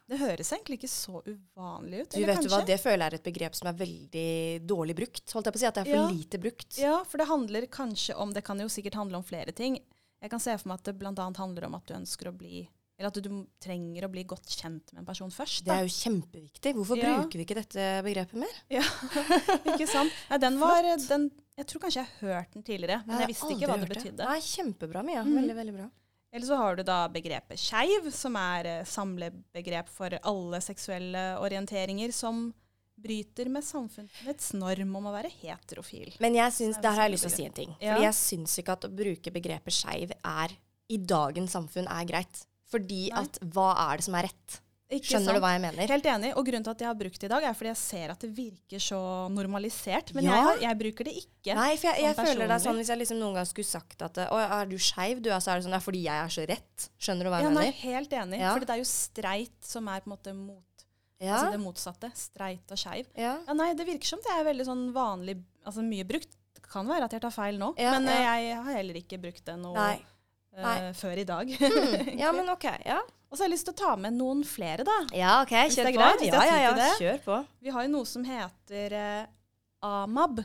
Det 0.10 0.18
høres 0.20 0.50
egentlig 0.52 0.80
ikke 0.82 0.90
så 0.92 1.22
uvanlig 1.24 2.02
ut. 2.04 2.16
Du 2.18 2.26
vet 2.28 2.42
du 2.44 2.50
hva. 2.52 2.60
Det 2.68 2.80
føler 2.82 3.06
jeg 3.06 3.14
er 3.14 3.20
et 3.22 3.28
begrep 3.30 3.56
som 3.56 3.70
er 3.72 3.78
veldig 3.80 4.26
dårlig 4.68 4.96
brukt. 5.00 5.24
Holdt 5.36 5.48
jeg 5.50 5.56
på 5.56 5.60
å 5.60 5.64
si 5.64 5.70
At 5.70 5.78
det 5.80 5.86
er 5.86 5.92
for 5.94 6.02
Ja. 6.02 6.10
lite 6.12 6.42
brukt. 6.44 6.78
Ja, 6.82 6.98
for 7.08 7.18
det 7.22 7.28
handler 7.30 7.68
kanskje 7.72 8.18
om 8.20 8.34
Det 8.36 8.44
kan 8.44 8.60
jo 8.60 8.68
sikkert 8.68 8.96
handle 9.00 9.18
om 9.22 9.24
flere 9.24 9.52
ting. 9.56 9.80
Jeg 10.22 10.30
kan 10.34 10.40
se 10.44 10.58
for 10.60 10.68
meg 10.68 10.80
at 10.82 10.90
det 10.90 10.98
bl.a. 11.00 11.14
handler 11.16 11.66
om 11.70 11.76
at 11.80 11.86
du 11.88 11.94
ønsker 11.96 12.28
å 12.28 12.36
bli 12.38 12.68
Eller 13.00 13.08
at 13.08 13.16
du 13.24 13.46
trenger 13.64 14.04
å 14.04 14.12
bli 14.12 14.26
godt 14.28 14.44
kjent 14.60 14.92
med 14.92 15.00
en 15.00 15.06
person 15.08 15.30
først. 15.32 15.64
Det 15.64 15.72
er 15.72 15.86
jo 15.88 15.94
kjempeviktig. 15.96 16.74
Hvorfor 16.76 16.98
Ja. 17.00 17.14
bruker 17.22 17.40
vi 17.40 17.46
ikke 17.46 17.56
dette 17.56 18.04
begrepet 18.04 18.34
mer? 18.34 18.52
Ja, 18.70 18.82
ikke 19.72 19.88
sant? 19.88 20.12
Nei, 20.30 20.38
den 20.44 20.60
var 20.60 20.84
den, 20.84 21.32
Jeg 21.56 21.66
tror 21.66 21.80
kanskje 21.86 22.04
jeg 22.04 22.08
har 22.20 22.28
hørt 22.28 22.52
den 22.52 22.64
tidligere, 22.64 23.00
men 23.08 23.16
jeg, 23.16 23.24
jeg 23.24 23.32
visste 23.32 23.52
ikke 23.56 23.68
hva 23.72 23.80
det 23.80 23.88
betydde. 23.88 24.18
betydde. 24.20 24.28
Nei, 24.28 24.40
kjempebra, 24.44 25.04
Mia. 25.08 25.24
Mm. 25.24 25.34
Veldig, 25.40 25.56
veldig 25.56 25.74
bra. 25.78 25.88
Eller 26.32 26.46
så 26.46 26.58
har 26.60 26.78
du 26.78 26.84
da 26.86 27.04
begrepet 27.10 27.58
skeiv, 27.58 28.10
som 28.14 28.36
er 28.38 28.68
eh, 28.70 28.88
samlebegrep 28.88 29.90
for 29.90 30.14
alle 30.22 30.62
seksuelle 30.62 31.24
orienteringer 31.42 32.14
som 32.14 32.50
bryter 33.00 33.50
med 33.50 33.64
samfunnets 33.64 34.52
norm 34.60 34.96
om 35.00 35.08
å 35.10 35.14
være 35.14 35.32
heterofil. 35.40 36.12
Men 36.20 36.36
jeg 36.38 36.56
syns, 36.56 36.78
det 36.78 36.86
der 36.86 36.98
har 36.98 37.08
jeg 37.08 37.16
lyst 37.16 37.26
til 37.26 37.32
å 37.32 37.38
si 37.38 37.48
en 37.48 37.58
ting. 37.62 37.76
Ja. 37.80 37.94
Fordi 37.94 38.06
jeg 38.06 38.18
syns 38.20 38.58
ikke 38.62 38.76
at 38.76 38.88
å 38.88 38.94
bruke 39.02 39.34
begrepet 39.34 39.76
skeiv 39.76 40.14
er 40.20 40.56
i 40.90 40.98
dagens 41.00 41.56
samfunn 41.56 41.90
er 41.90 42.08
greit. 42.10 42.44
Fordi 42.70 43.08
Nei. 43.10 43.24
at 43.24 43.40
hva 43.56 43.72
er 43.88 44.00
det 44.00 44.06
som 44.06 44.18
er 44.20 44.30
rett? 44.30 44.60
Ikke 44.90 45.06
Skjønner 45.06 45.36
du 45.38 45.40
hva 45.44 45.52
jeg 45.54 45.62
mener? 45.62 45.86
Helt 45.92 46.08
enig. 46.10 46.30
Og 46.34 46.46
grunnen 46.48 46.64
til 46.66 46.72
at 46.74 46.80
jeg 46.82 46.88
har 46.90 46.96
brukt 46.98 47.20
det 47.22 47.28
i 47.28 47.30
dag, 47.30 47.44
er 47.46 47.54
fordi 47.54 47.70
jeg 47.70 47.78
ser 47.78 48.10
at 48.16 48.24
det 48.26 48.30
virker 48.34 48.82
så 48.82 49.00
normalisert. 49.30 50.14
Men 50.18 50.24
Ja. 50.26 50.32
jeg, 50.34 50.44
har, 50.48 50.58
jeg 50.64 50.78
bruker 50.80 51.04
det 51.06 51.14
ikke. 51.20 51.54
Nei, 51.60 51.76
for 51.78 51.88
jeg, 51.92 52.02
jeg 52.08 52.16
sånn 52.18 52.26
føler 52.26 52.48
det 52.50 52.56
er 52.56 52.64
sånn 52.64 52.80
hvis 52.82 52.90
jeg 52.90 52.98
liksom 53.04 53.20
noen 53.22 53.38
gang 53.38 53.46
skulle 53.46 53.70
sagt 53.70 54.02
at 54.08 54.18
Å, 54.26 54.40
er 54.62 54.66
du 54.72 54.78
skeiv, 54.82 55.22
du? 55.22 55.30
Så 55.30 55.52
er 55.54 55.62
det 55.62 55.68
sånn 55.68 55.78
ja, 55.78 55.82
fordi 55.86 56.02
jeg 56.08 56.24
er 56.26 56.34
så 56.34 56.48
rett. 56.50 56.88
Skjønner 56.98 57.24
du 57.24 57.30
hva 57.30 57.38
jeg 57.44 57.46
Ja, 57.46 57.54
nei, 57.54 57.66
mener? 57.70 57.80
helt 57.84 58.18
enig. 58.24 58.40
Ja. 58.42 58.54
For 58.58 58.66
det 58.66 58.74
er 58.74 58.82
jo 58.82 58.90
streit 58.90 59.70
som 59.70 59.88
er 59.94 60.02
på 60.02 60.10
en 60.10 60.16
måte 60.18 60.34
mot, 60.34 60.86
Ja. 61.22 61.36
altså 61.38 61.52
det 61.54 61.62
motsatte. 61.62 62.12
Streit 62.18 62.72
og 62.74 62.78
skeiv. 62.82 63.06
ja. 63.16 63.38
Ja, 63.46 63.54
nei, 63.54 63.74
det 63.76 63.86
virker 63.86 64.10
som 64.10 64.20
det 64.26 64.34
er 64.40 64.44
veldig 64.50 64.66
sånn 64.66 64.88
vanlig, 64.96 65.38
altså 65.66 65.86
mye 65.86 66.04
brukt. 66.04 66.34
Det 66.58 66.66
kan 66.66 66.88
være 66.90 67.06
at 67.06 67.12
jeg 67.14 67.22
tar 67.22 67.32
feil 67.32 67.60
nå, 67.62 67.76
men 67.78 68.08
eh, 68.10 68.24
jeg 68.26 68.56
har 68.58 68.74
heller 68.74 68.96
ikke 69.06 69.22
brukt 69.22 69.46
det 69.46 69.58
noe 69.62 69.76
Nei. 69.78 70.02
Nei. 70.66 70.92
før 70.98 71.22
i 71.22 71.26
dag. 71.30 71.52
Mm. 71.70 72.20
Ja, 72.20 72.32
men 72.36 72.50
OK. 72.52 72.66
Ja, 72.86 73.00
Og 73.30 73.38
så 73.38 73.44
har 73.44 73.50
jeg 73.50 73.56
lyst 73.58 73.68
til 73.70 73.76
å 73.76 73.80
ta 73.82 73.96
med 73.96 74.16
noen 74.18 74.44
flere, 74.48 74.84
da. 74.88 74.96
ja 75.16 75.36
OK. 75.44 75.54
Kjør 75.76 75.90
på. 75.90 75.98
greit, 75.98 76.24
Ja, 76.30 76.44
ja, 76.46 76.72
ja. 76.76 76.88
Kjør 77.00 77.20
på. 77.26 77.38
Vi 77.64 77.74
har 77.76 77.86
jo 77.86 77.92
noe 77.94 78.08
som 78.10 78.26
heter 78.28 78.96
eh, 79.00 79.26
AMAB. 79.86 80.42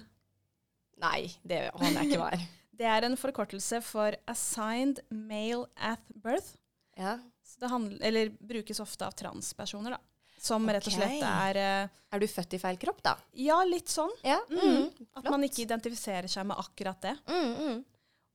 Nei, 1.05 1.21
det 1.43 1.65
aner 1.75 2.01
jeg 2.03 2.13
ikke 2.13 2.21
hva 2.23 2.33
er. 2.37 2.45
Det 2.75 2.87
er 2.91 3.05
en 3.07 3.15
forkortelse 3.15 3.79
for 3.87 4.17
Assigned 4.27 4.99
Male 5.15 5.69
at 5.79 6.01
Birth. 6.11 6.57
Ja. 6.99 7.21
Så 7.47 7.61
det 7.63 7.69
handler, 7.71 8.01
eller 8.03 8.33
brukes 8.43 8.81
ofte 8.83 9.07
av 9.07 9.15
transpersoner, 9.15 9.95
da. 9.95 10.01
Som 10.45 10.67
rett 10.69 10.85
og 10.91 10.93
slett 10.93 11.23
er 11.25 11.57
eh, 11.57 11.93
Er 12.13 12.21
du 12.21 12.27
født 12.29 12.57
i 12.57 12.59
feil 12.61 12.77
kropp, 12.83 12.99
da? 13.07 13.15
Ja, 13.39 13.61
litt 13.65 13.89
sånn. 13.93 14.11
Ja. 14.27 14.41
Mm. 14.51 14.91
At 15.15 15.23
flott. 15.23 15.31
man 15.37 15.47
ikke 15.47 15.63
identifiserer 15.63 16.27
seg 16.29 16.49
med 16.51 16.59
akkurat 16.61 16.99
det. 17.07 17.15
Mm, 17.31 17.55
mm. 17.63 17.79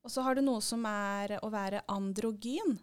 Og 0.05 0.13
så 0.13 0.23
har 0.25 0.37
du 0.37 0.43
noe 0.45 0.61
som 0.63 0.85
er 0.87 1.37
å 1.43 1.49
være 1.51 1.83
androgyn. 1.91 2.77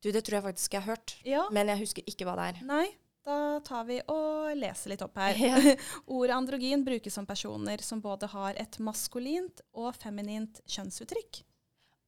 Du, 0.00 0.08
det 0.08 0.22
tror 0.24 0.38
jeg 0.38 0.46
faktisk 0.46 0.74
jeg 0.74 0.84
har 0.84 0.96
hørt. 0.96 1.16
Ja. 1.26 1.44
Men 1.52 1.72
jeg 1.72 1.82
husker 1.82 2.06
ikke 2.08 2.26
hva 2.28 2.36
det 2.38 2.46
er. 2.52 2.60
Nei, 2.68 2.86
da 3.26 3.60
tar 3.66 3.84
vi 3.88 3.98
og 4.08 4.54
leser 4.56 4.94
litt 4.94 5.04
opp 5.04 5.18
her. 5.20 5.36
Ja. 5.36 5.76
Ordet 6.16 6.36
androgyn 6.38 6.84
brukes 6.86 7.14
som 7.18 7.28
personer 7.28 7.82
som 7.84 8.00
både 8.04 8.30
har 8.32 8.56
et 8.60 8.78
maskulint 8.80 9.60
og 9.76 9.92
feminint 9.98 10.62
kjønnsuttrykk. 10.70 11.42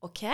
OK. 0.07 0.25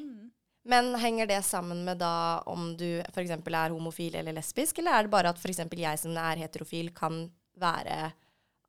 Mm. 0.00 0.32
Men 0.64 0.94
henger 0.96 1.28
det 1.28 1.42
sammen 1.44 1.84
med 1.84 2.00
da 2.00 2.40
om 2.50 2.72
du 2.76 2.98
f.eks. 3.12 3.36
er 3.36 3.72
homofil 3.76 4.16
eller 4.16 4.36
lesbisk, 4.36 4.80
eller 4.80 4.96
er 4.96 5.06
det 5.06 5.12
bare 5.12 5.32
at 5.32 5.40
f.eks. 5.40 5.60
jeg 5.68 6.00
som 6.00 6.16
er 6.16 6.40
heterofil, 6.40 6.88
kan 6.96 7.26
være 7.60 8.08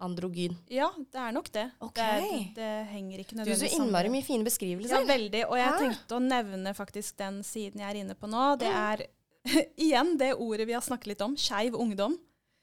androgyn? 0.03 0.55
Ja, 0.69 0.89
det 0.97 1.19
er 1.21 1.31
nok 1.31 1.47
det. 1.55 1.65
Ok. 1.81 1.95
Det, 1.95 2.39
det, 2.57 2.69
henger 2.91 3.19
ikke 3.23 3.37
Du, 3.45 3.51
så 3.55 3.69
innmari 3.77 4.09
mye 4.11 4.25
fine 4.27 4.43
beskrivelser. 4.43 4.99
Ja, 4.99 5.07
veldig. 5.07 5.43
Og 5.49 5.57
jeg 5.57 5.71
Hæ? 5.71 5.77
tenkte 5.79 6.17
å 6.17 6.21
nevne 6.23 6.73
faktisk 6.75 7.17
den 7.21 7.41
siden 7.47 7.79
jeg 7.79 7.89
er 7.93 8.01
inne 8.03 8.15
på 8.15 8.27
nå. 8.27 8.57
Det 8.59 8.67
Mm. 8.67 8.79
er 8.91 9.05
igjen 9.77 10.17
det 10.17 10.33
ordet 10.35 10.67
vi 10.67 10.73
har 10.73 10.81
snakket 10.81 11.07
litt 11.13 11.21
om, 11.21 11.35
skeiv 11.37 11.75
ungdom. 11.77 12.17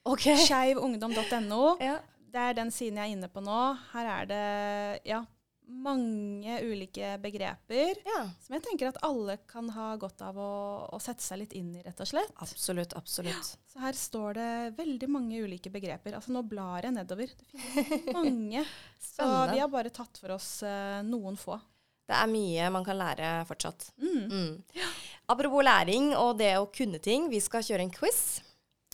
Okay. 0.05 0.35
Skeivungdom.no. 0.35 1.77
Ja. 1.79 1.99
Det 2.33 2.41
er 2.41 2.53
den 2.57 2.71
siden 2.73 2.97
jeg 2.97 3.11
er 3.11 3.15
inne 3.15 3.29
på 3.29 3.41
nå. 3.45 3.59
Her 3.93 4.07
er 4.19 4.25
det 4.25 5.01
ja, 5.07 5.21
mange 5.67 6.57
ulike 6.61 7.15
begreper 7.23 7.99
ja. 8.05 8.21
som 8.43 8.55
jeg 8.55 8.63
tenker 8.65 8.89
at 8.89 8.99
alle 9.05 9.37
kan 9.49 9.69
ha 9.75 9.93
godt 9.99 10.21
av 10.25 10.37
å, 10.39 10.53
å 10.91 10.99
sette 11.01 11.23
seg 11.23 11.41
litt 11.43 11.55
inn 11.57 11.71
i, 11.75 11.81
rett 11.85 11.99
og 12.03 12.09
slett. 12.09 12.33
Absolutt. 12.43 12.95
Absolutt. 12.99 13.53
Så 13.71 13.81
her 13.81 13.97
står 13.97 14.39
det 14.39 14.49
veldig 14.77 15.09
mange 15.11 15.41
ulike 15.43 15.71
begreper. 15.73 16.17
Altså 16.17 16.33
nå 16.35 16.43
blar 16.47 16.85
jeg 16.85 16.95
nedover. 16.95 17.31
Det 17.51 17.85
finnes 17.87 18.09
mange. 18.15 18.65
Så 19.13 19.27
vi 19.51 19.61
har 19.61 19.71
bare 19.71 19.93
tatt 19.93 20.19
for 20.21 20.35
oss 20.35 20.49
uh, 20.65 21.01
noen 21.05 21.37
få. 21.39 21.57
Det 22.03 22.15
er 22.17 22.31
mye 22.31 22.71
man 22.73 22.85
kan 22.85 22.99
lære 22.99 23.29
fortsatt. 23.47 23.87
Mm. 24.01 24.23
Mm. 24.27 24.87
Apropos 25.31 25.63
læring 25.63 26.11
og 26.19 26.35
det 26.41 26.55
å 26.59 26.67
kunne 26.73 26.99
ting. 27.03 27.29
Vi 27.31 27.39
skal 27.43 27.63
kjøre 27.63 27.87
en 27.87 27.93
quiz. 27.93 28.41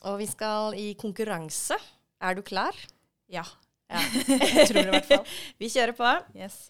Og 0.08 0.19
vi 0.21 0.29
skal 0.29 0.77
i 0.79 0.93
konkurranse. 0.99 1.75
Er 2.23 2.38
du 2.38 2.43
klar? 2.45 2.75
Ja. 3.32 3.43
Ja. 3.89 4.04
Jeg 4.60 4.69
tror 4.69 4.78
det 4.78 4.86
i 4.86 4.93
hvert 4.93 5.10
fall. 5.10 5.36
Vi 5.62 5.69
kjører 5.73 5.95
på. 5.97 6.13
Yes. 6.38 6.69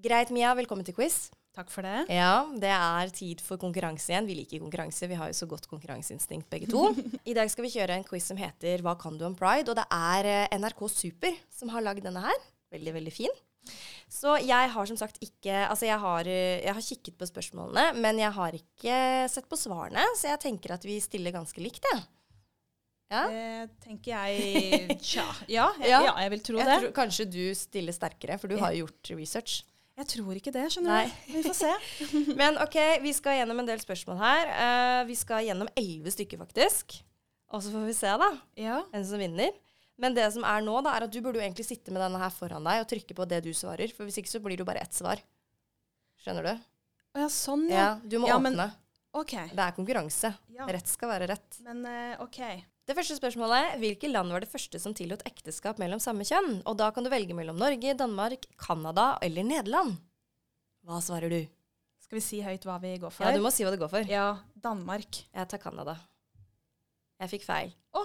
Greit, 0.00 0.30
Mia. 0.34 0.54
Velkommen 0.56 0.86
til 0.86 0.96
quiz. 0.96 1.28
Takk 1.56 1.72
for 1.72 1.82
det. 1.82 2.04
Ja, 2.14 2.46
det 2.62 2.70
er 2.70 3.10
tid 3.12 3.40
for 3.42 3.58
konkurranse 3.60 4.12
igjen. 4.12 4.28
Vi 4.30 4.36
liker 4.38 4.62
konkurranse. 4.62 5.08
Vi 5.10 5.18
har 5.18 5.32
jo 5.32 5.36
så 5.36 5.48
godt 5.50 5.66
konkurranseinstinkt 5.70 6.46
begge 6.52 6.70
to. 6.70 6.92
I 7.30 7.34
dag 7.36 7.50
skal 7.50 7.66
vi 7.66 7.72
kjøre 7.74 7.98
en 7.98 8.06
quiz 8.06 8.30
som 8.30 8.38
heter 8.38 8.84
Hva 8.86 8.94
kan 9.00 9.18
du 9.18 9.26
om 9.26 9.34
pride? 9.38 9.72
Og 9.72 9.78
det 9.80 9.86
er 9.90 10.30
eh, 10.30 10.58
NRK 10.62 10.84
Super 10.94 11.34
som 11.50 11.74
har 11.74 11.84
lagd 11.84 12.06
denne 12.06 12.22
her. 12.22 12.38
Veldig, 12.70 12.94
veldig 13.00 13.14
fin. 13.14 13.34
Så 14.10 14.38
jeg 14.40 14.70
har 14.72 14.88
som 14.88 14.96
sagt 14.96 15.18
ikke 15.22 15.52
Altså, 15.66 15.84
jeg 15.90 15.98
har, 16.00 16.30
eh, 16.30 16.62
jeg 16.62 16.76
har 16.78 16.86
kikket 16.86 17.18
på 17.18 17.28
spørsmålene, 17.28 17.90
men 17.98 18.22
jeg 18.22 18.30
har 18.38 18.54
ikke 18.56 19.02
sett 19.34 19.50
på 19.50 19.58
svarene, 19.58 20.06
så 20.16 20.30
jeg 20.30 20.42
tenker 20.46 20.78
at 20.78 20.86
vi 20.86 21.02
stiller 21.02 21.34
ganske 21.34 21.60
likt, 21.66 21.82
jeg. 21.90 21.98
Ja. 22.06 22.19
Det 23.10 23.70
tenker 23.82 24.12
jeg 24.14 24.98
Tja. 25.02 25.24
Ja, 25.50 25.66
jeg, 25.80 25.88
Ja. 25.90 26.00
ja, 26.06 26.12
jeg 26.22 26.30
vil 26.30 26.40
tro 26.46 26.58
Jeg 26.60 26.66
det. 26.68 26.76
tror 26.84 26.92
kanskje 26.94 27.26
du 27.30 27.42
stiller 27.58 27.92
sterkere, 27.96 28.38
for 28.38 28.46
du 28.48 28.56
har 28.60 28.72
jo 28.76 28.84
gjort 28.86 29.10
research. 29.18 29.64
Jeg 30.00 30.06
tror 30.14 30.32
ikke 30.38 30.52
det, 30.54 30.62
skjønner 30.72 31.02
Nei. 31.02 31.06
du. 31.26 31.32
Vi 31.34 31.42
får 31.44 31.56
se. 31.58 31.72
Men 32.40 32.56
OK, 32.62 32.76
vi 33.02 33.12
skal 33.12 33.40
gjennom 33.40 33.58
en 33.60 33.66
del 33.68 33.82
spørsmål 33.82 34.16
her. 34.22 34.52
Uh, 34.54 35.00
vi 35.10 35.16
skal 35.18 35.42
gjennom 35.44 35.68
elleve 35.76 36.12
stykker, 36.14 36.38
faktisk. 36.40 37.00
Og 37.50 37.60
så 37.66 37.72
får 37.74 37.84
vi 37.90 37.96
se, 37.98 38.12
da, 38.22 38.30
Ja. 38.56 38.78
hvem 38.94 39.04
som 39.04 39.18
vinner. 39.20 39.50
Men 40.00 40.14
det 40.16 40.30
som 40.32 40.46
er 40.48 40.62
nå, 40.64 40.78
da, 40.86 40.94
er 40.96 41.04
at 41.04 41.12
du 41.12 41.18
burde 41.20 41.36
jo 41.36 41.44
egentlig 41.44 41.66
sitte 41.68 41.92
med 41.92 42.00
denne 42.00 42.16
her 42.22 42.30
foran 42.32 42.64
deg 42.64 42.80
og 42.80 42.88
trykke 42.88 43.12
på 43.18 43.26
det 43.28 43.42
du 43.44 43.50
svarer. 43.52 43.90
For 43.92 44.06
hvis 44.08 44.16
ikke 44.22 44.30
så 44.32 44.40
blir 44.40 44.56
det 44.56 44.62
jo 44.64 44.70
bare 44.70 44.80
ett 44.86 44.96
svar. 44.96 45.20
Skjønner 46.22 46.46
du? 46.46 46.54
Ja, 47.18 47.26
sånn, 47.28 47.66
Ja, 47.68 47.76
ja. 47.76 47.90
Du 48.06 48.16
må 48.22 48.30
Ja, 48.30 48.38
men- 48.38 48.54
åpne. 48.54 48.70
OK. 49.12 49.32
Det 49.50 49.58
er 49.58 49.72
konkurranse. 49.74 50.30
Ja. 50.54 50.64
Rett 50.70 50.86
skal 50.88 51.10
være 51.10 51.26
rett. 51.34 51.58
Men 51.66 51.84
uh, 51.84 52.22
OK. 52.24 52.38
Det 52.90 52.96
første 52.98 53.14
spørsmålet 53.14 53.76
hvilke 53.78 54.08
land 54.10 54.32
var 54.34 54.42
det 54.42 54.50
første 54.50 54.78
som 54.82 54.90
tillot 54.98 55.20
ekteskap 55.28 55.78
mellom 55.78 56.00
samme 56.02 56.24
kjønn? 56.26 56.56
Og 56.66 56.74
da 56.80 56.88
kan 56.90 57.04
du 57.06 57.10
velge 57.12 57.36
mellom 57.38 57.54
Norge, 57.60 57.92
Danmark, 57.94 58.48
Canada 58.58 59.12
eller 59.22 59.46
Nederland. 59.46 59.92
Hva 60.82 60.98
svarer 61.04 61.30
du? 61.30 61.44
Skal 62.02 62.18
vi 62.18 62.22
si 62.24 62.40
høyt 62.42 62.64
hva 62.66 62.80
vi 62.82 62.96
går 62.98 63.12
for? 63.14 63.28
Ja, 63.28 63.36
Du 63.38 63.44
må 63.44 63.52
si 63.54 63.62
hva 63.62 63.70
det 63.70 63.78
går 63.78 63.92
for. 63.92 64.10
Ja, 64.10 64.40
Danmark. 64.58 65.20
Jeg 65.30 65.50
tar 65.52 65.62
Canada. 65.62 65.94
Jeg 67.22 67.30
fikk 67.36 67.46
feil. 67.46 67.70
Å, 67.94 68.02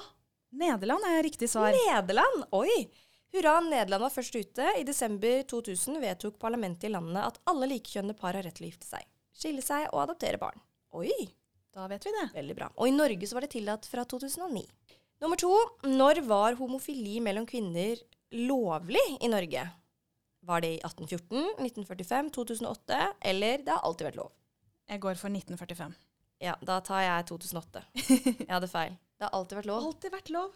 Nederland 0.53 1.07
er 1.09 1.17
riktig 1.25 1.49
svar. 1.49 1.73
Nederland! 1.73 2.45
Oi! 2.53 2.85
Hurra, 3.33 3.55
Nederland 3.65 4.05
var 4.05 4.13
først 4.13 4.37
ute. 4.37 4.67
I 4.77 4.85
desember 4.85 5.41
2000 5.49 5.97
vedtok 6.03 6.37
parlamentet 6.37 6.91
i 6.91 6.93
landet 6.93 7.23
at 7.23 7.41
alle 7.49 7.71
likekjønnede 7.73 8.19
par 8.21 8.37
har 8.37 8.45
rett 8.45 8.59
til 8.61 8.67
å 8.67 8.69
gifte 8.69 8.85
seg, 8.91 9.09
skille 9.33 9.65
seg 9.65 9.89
og 9.89 10.03
adoptere 10.05 10.37
barn. 10.45 10.61
Oi, 10.93 11.09
Da 11.75 11.87
vet 11.91 12.05
vi 12.07 12.11
det. 12.15 12.25
veldig 12.33 12.55
bra. 12.55 12.69
Og 12.79 12.87
i 12.87 12.93
Norge 12.95 13.27
så 13.27 13.35
var 13.35 13.43
det 13.45 13.51
tillatt 13.55 13.85
fra 13.91 14.05
2009. 14.07 14.63
Nummer 15.23 15.39
to. 15.39 15.51
Når 15.87 16.21
var 16.27 16.55
homofili 16.59 17.17
mellom 17.23 17.45
kvinner 17.49 17.99
lovlig 18.31 19.03
i 19.21 19.27
Norge? 19.31 19.65
Var 20.45 20.61
det 20.61 20.69
i 20.75 20.79
1814, 20.85 21.55
1945, 21.65 22.29
2008, 22.35 22.99
eller 23.31 23.63
det 23.65 23.73
har 23.73 23.83
alltid 23.87 24.07
vært 24.11 24.19
lov? 24.21 24.31
Jeg 24.87 25.01
går 25.01 25.17
for 25.17 25.33
1945. 25.33 25.95
Ja, 26.45 26.53
da 26.61 26.79
tar 26.85 27.01
jeg 27.01 27.25
2008. 27.31 27.81
Jeg 28.43 28.51
hadde 28.51 28.69
feil. 28.69 28.95
Det 29.17 29.25
har 29.27 29.33
alltid 29.33 29.57
vært 29.61 29.69
lov. 29.71 29.87
Alltid 29.89 30.13
vært 30.13 30.31
lov. 30.35 30.53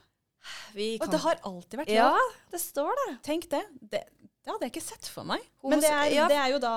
Vi 0.76 0.90
Og 1.02 1.10
det 1.12 1.20
har 1.24 1.40
alltid 1.48 1.82
vært 1.82 1.90
lov. 1.96 2.20
Ja, 2.20 2.44
det 2.54 2.62
står 2.62 2.92
det. 3.02 3.10
Tenk 3.28 3.50
det. 3.52 3.64
det. 3.92 4.04
Det 4.40 4.54
hadde 4.54 4.68
jeg 4.68 4.74
ikke 4.76 4.86
sett 4.86 5.10
for 5.12 5.28
meg. 5.28 5.42
Homos- 5.64 5.74
Men 5.74 5.84
det 5.84 5.90
er, 5.92 6.14
ja. 6.16 6.28
det 6.32 6.38
er 6.40 6.54
jo 6.54 6.60
da 6.64 6.76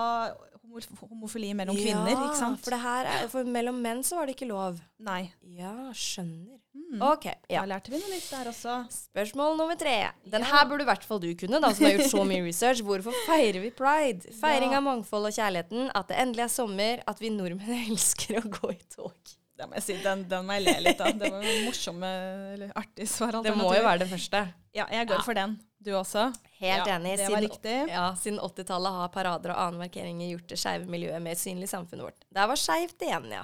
homofili 1.01 1.53
mellom 1.55 1.77
kvinner, 1.77 2.13
ikke 2.15 2.39
sant? 2.39 2.61
For, 2.65 2.71
det 2.75 2.81
her 2.83 3.09
er, 3.11 3.29
for 3.33 3.45
mellom 3.45 3.79
menn 3.85 4.03
så 4.07 4.17
var 4.19 4.27
det 4.31 4.35
ikke 4.37 4.49
lov. 4.51 4.79
Nei. 5.03 5.33
Ja, 5.59 5.73
skjønner. 5.93 6.59
Mm. 6.73 7.03
Ok, 7.05 7.27
ja. 7.53 7.61
Da 7.63 7.67
lærte 7.69 7.93
vi 7.93 7.99
noe 8.01 8.09
nytt 8.13 8.31
der 8.33 8.49
også. 8.51 8.79
Spørsmål 8.93 9.57
nummer 9.59 9.77
tre. 9.81 9.97
Den 10.25 10.41
Ja. 10.45 10.49
her 10.55 10.65
burde 10.71 10.83
i 10.87 10.89
hvert 10.89 11.05
fall 11.05 11.21
du 11.21 11.29
kunne, 11.35 11.61
da, 11.61 11.73
som 11.73 11.85
har 11.87 11.93
gjort 11.99 12.11
så 12.15 12.25
mye 12.25 12.43
research. 12.51 12.81
Hvorfor 12.85 13.13
feirer 13.27 13.61
vi 13.61 13.71
pride? 13.71 14.33
Feiring 14.41 14.73
Ja. 14.73 14.79
av 14.81 14.87
mangfold 14.89 15.29
og 15.29 15.33
kjærligheten, 15.37 15.91
at 15.95 16.09
det 16.09 16.17
endelig 16.25 16.45
er 16.47 16.53
sommer, 16.57 17.03
at 17.07 17.21
vi 17.21 17.29
nordmenn 17.31 17.87
elsker 17.93 18.41
å 18.41 18.49
gå 18.49 18.73
i 18.73 18.81
tog. 18.97 19.15
Det 19.59 19.69
må 19.69 19.77
jeg 19.77 19.85
si, 19.85 19.97
den, 20.03 20.25
den 20.29 20.47
må 20.49 20.57
jeg 20.57 20.65
le 20.65 20.73
litt 20.89 21.01
av. 21.05 21.13
Det 21.21 21.29
var 21.31 21.43
jo 21.45 21.59
morsomme, 21.69 22.09
eller 22.55 22.73
artig 22.75 23.05
svar. 23.07 23.37
Det 23.45 23.53
må 23.55 23.69
jo 23.77 23.83
være 23.85 24.01
det 24.03 24.09
første. 24.11 24.41
Ja, 24.75 24.87
jeg 24.91 25.07
går 25.13 25.21
Ja. 25.21 25.23
for 25.29 25.35
den. 25.39 25.59
Du 25.83 25.91
også? 25.99 26.29
Helt 26.61 26.87
Ja, 26.87 26.97
enig. 26.99 27.17
Det 27.19 27.27
var 27.33 27.43
Siden, 27.43 27.89
ja, 27.91 28.05
siden 28.19 28.39
80-tallet 28.39 28.93
har 29.01 29.09
parader 29.15 29.51
og 29.55 29.59
annen 29.65 29.81
markeringer 29.83 30.31
gjort 30.37 30.47
det 30.53 30.59
skeive 30.63 30.87
miljøet 30.87 31.23
mer 31.25 31.35
synlig 31.41 31.67
i 31.67 31.73
samfunnet 31.73 32.07
vårt. 32.07 32.25
Der 32.31 32.47
var 32.47 32.61
skeivt 32.61 33.03
igjen, 33.03 33.27
ja. 33.35 33.43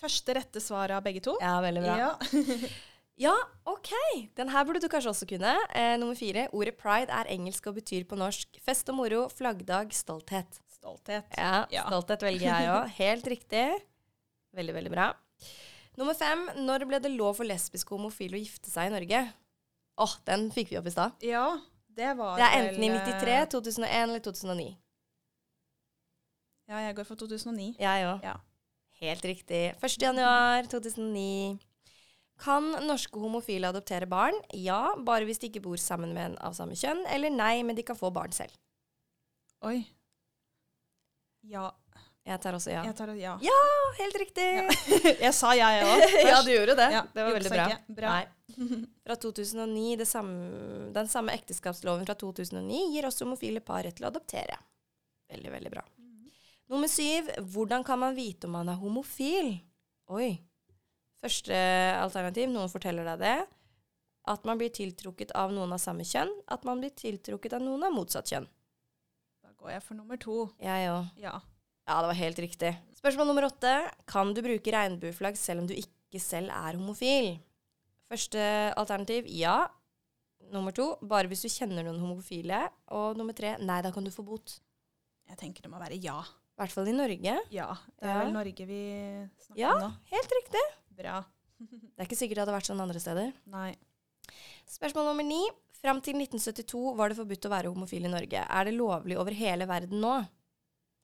Første 0.00 0.34
rette 0.36 0.60
svar 0.64 0.92
av 0.96 1.02
begge 1.04 1.20
to. 1.24 1.34
Ja, 1.40 1.58
veldig 1.64 1.82
bra. 1.88 1.96
Ja. 2.04 2.12
Ja, 3.20 3.34
OK. 3.68 3.90
Den 4.32 4.48
her 4.48 4.64
burde 4.64 4.80
du 4.80 4.86
kanskje 4.88 5.10
også 5.12 5.26
kunne. 5.28 5.50
Eh, 5.76 5.90
nummer 6.00 6.16
fire. 6.16 6.46
Ordet 6.56 6.78
pride 6.80 7.12
er 7.12 7.28
engelsk 7.28 7.66
og 7.68 7.74
betyr 7.76 8.06
på 8.08 8.16
norsk 8.16 8.56
fest 8.64 8.88
og 8.88 8.96
moro, 8.96 9.26
flaggdag, 9.28 9.90
stolthet. 9.92 10.56
Stolthet. 10.72 11.26
Ja, 11.36 11.66
Ja. 11.68 11.82
stolthet 11.90 12.24
velger 12.24 12.46
jeg 12.48 12.70
òg. 12.72 12.88
Helt 13.02 13.28
riktig. 13.28 13.66
Veldig, 14.56 14.72
veldig 14.78 14.92
bra. 14.94 15.10
Nummer 16.00 16.16
fem. 16.16 16.46
Når 16.64 16.86
ble 16.88 17.02
det 17.04 17.12
lov 17.12 17.36
for 17.36 17.44
lesbiske 17.44 17.92
og 17.92 18.00
homofile 18.00 18.38
å 18.38 18.40
gifte 18.40 18.72
seg 18.72 18.88
i 18.88 18.94
Norge? 18.96 19.20
Åh, 20.00 20.14
den 20.26 20.48
fikk 20.54 20.70
vi 20.72 20.78
opp 20.80 20.88
i 20.88 20.92
stad. 20.94 21.16
Ja, 21.24 21.46
det 21.96 22.14
var 22.16 22.38
Det 22.40 22.46
er 22.46 22.62
enten 22.62 22.84
i 22.84 22.92
vel, 22.92 23.00
93, 23.04 23.34
eh, 23.36 23.48
2001 23.52 24.04
eller 24.08 24.22
2009. 24.24 24.68
Ja, 26.70 26.84
jeg 26.86 26.96
går 26.96 27.04
for 27.08 27.18
2009. 27.18 27.74
Jeg 27.80 28.06
òg. 28.06 28.22
Ja. 28.24 28.36
Helt 29.00 29.24
riktig. 29.24 29.62
1. 29.82 30.02
januar 30.02 30.68
2009. 30.70 31.58
Kan 32.40 32.70
norske 32.86 33.20
homofile 33.20 33.68
adoptere 33.68 34.06
barn? 34.08 34.36
Ja, 34.56 34.94
bare 35.04 35.26
hvis 35.28 35.40
de 35.42 35.50
ikke 35.50 35.62
bor 35.64 35.76
sammen 35.76 36.14
med 36.14 36.30
en 36.30 36.36
av 36.40 36.54
samme 36.56 36.76
kjønn. 36.78 37.02
Eller 37.12 37.32
nei, 37.34 37.62
men 37.66 37.76
de 37.76 37.84
kan 37.84 37.98
få 37.98 38.12
barn 38.14 38.32
selv. 38.32 38.54
Oi. 39.66 39.82
Ja. 41.44 41.70
Jeg 42.28 42.40
tar 42.44 42.56
også 42.56 42.72
ja. 42.72 42.82
Jeg 42.84 42.96
tar 42.98 43.10
ja. 43.16 43.32
Ja, 43.42 43.60
helt 43.96 44.18
riktig! 44.20 44.44
jeg 45.24 45.32
sa 45.34 45.54
ja, 45.56 45.70
jeg 45.78 45.86
òg. 45.88 46.16
ja, 46.28 46.40
du 46.44 46.50
gjorde 46.52 46.76
det. 46.78 46.88
Ja, 46.92 47.04
det 47.14 47.24
var 47.24 47.36
veldig 47.38 47.52
bra. 47.54 47.68
Bra. 48.00 48.16
Fra 49.06 49.16
2009, 49.24 49.96
det 50.02 50.06
samme, 50.08 50.90
Den 50.94 51.08
samme 51.08 51.32
ekteskapsloven 51.38 52.04
fra 52.04 52.14
2009 52.18 52.82
gir 52.92 53.08
også 53.08 53.24
homofile 53.24 53.62
par 53.64 53.86
rett 53.86 53.96
til 53.96 54.06
å 54.06 54.10
adoptere. 54.12 54.58
Veldig, 55.32 55.52
veldig 55.54 55.72
bra. 55.72 55.84
Nummer 56.70 56.90
syv. 56.92 57.30
Hvordan 57.50 57.86
kan 57.86 57.98
man 57.98 58.14
vite 58.14 58.46
om 58.46 58.54
man 58.58 58.68
er 58.70 58.78
homofil? 58.78 59.54
Oi. 60.12 60.34
Første 61.24 61.56
alternativ, 62.00 62.50
noen 62.52 62.70
forteller 62.72 63.08
deg 63.12 63.24
det. 63.24 63.38
At 64.30 64.44
man 64.46 64.60
blir 64.60 64.70
tiltrukket 64.74 65.32
av 65.38 65.54
noen 65.54 65.72
av 65.74 65.80
samme 65.82 66.04
kjønn. 66.06 66.30
At 66.52 66.66
man 66.68 66.82
blir 66.82 66.92
tiltrukket 66.94 67.56
av 67.56 67.64
noen 67.64 67.88
av 67.88 67.94
motsatt 67.96 68.30
kjønn. 68.30 68.46
Da 69.42 69.54
går 69.56 69.74
jeg 69.78 69.86
for 69.86 69.98
nummer 69.98 70.20
to. 70.20 70.36
Jeg 70.62 70.92
òg. 70.92 71.08
Ja. 71.22 71.38
Ja, 71.90 71.96
det 72.04 72.10
var 72.12 72.18
helt 72.20 72.38
riktig. 72.38 72.70
Spørsmål 72.94 73.26
nummer 73.32 73.48
åtte. 73.48 73.70
Kan 74.06 74.30
du 74.36 74.38
bruke 74.44 74.70
regnbueflagg 74.70 75.34
selv 75.40 75.64
om 75.64 75.66
du 75.66 75.72
ikke 75.74 76.20
selv 76.22 76.52
er 76.54 76.76
homofil? 76.78 77.32
Første 78.10 78.42
alternativ 78.78 79.26
ja. 79.34 79.64
Nummer 80.54 80.74
to 80.74 80.92
bare 81.06 81.26
hvis 81.30 81.42
du 81.42 81.50
kjenner 81.50 81.82
noen 81.86 81.98
homofile. 82.02 82.60
Og 82.94 83.18
nummer 83.18 83.34
tre 83.34 83.56
nei, 83.58 83.80
da 83.82 83.90
kan 83.94 84.06
du 84.06 84.12
få 84.14 84.22
bot. 84.26 84.60
Jeg 85.30 85.38
tenker 85.42 85.66
det 85.66 85.72
må 85.72 85.82
være 85.82 85.98
ja. 86.02 86.20
I 86.22 86.62
hvert 86.62 86.74
fall 86.76 86.90
i 86.92 86.94
Norge. 86.94 87.34
Ja. 87.54 87.68
Det 87.98 88.06
er 88.10 88.18
vel 88.22 88.32
Norge 88.38 88.66
vi 88.70 88.80
snakker 89.48 89.60
Ja. 89.64 89.74
om 89.74 89.84
nå. 89.88 89.90
Ja, 89.90 90.14
Helt 90.14 90.34
riktig. 90.38 90.64
Bra. 91.02 91.18
Det 91.60 92.04
er 92.04 92.06
ikke 92.08 92.16
sikkert 92.22 92.38
det 92.38 92.44
hadde 92.46 92.54
vært 92.60 92.68
sånn 92.70 92.80
andre 92.86 93.00
steder. 93.02 93.32
Nei. 93.50 93.72
Spørsmål 94.70 95.10
nummer 95.10 95.26
ni. 95.26 95.42
Fram 95.80 95.98
til 96.04 96.14
1972 96.20 96.94
var 96.98 97.10
det 97.10 97.18
forbudt 97.18 97.46
å 97.48 97.50
være 97.52 97.72
homofil 97.72 98.04
i 98.06 98.12
Norge. 98.12 98.42
Er 98.46 98.68
det 98.68 98.76
lovlig 98.76 99.16
over 99.18 99.34
hele 99.36 99.66
verden 99.68 100.00
nå? 100.04 100.14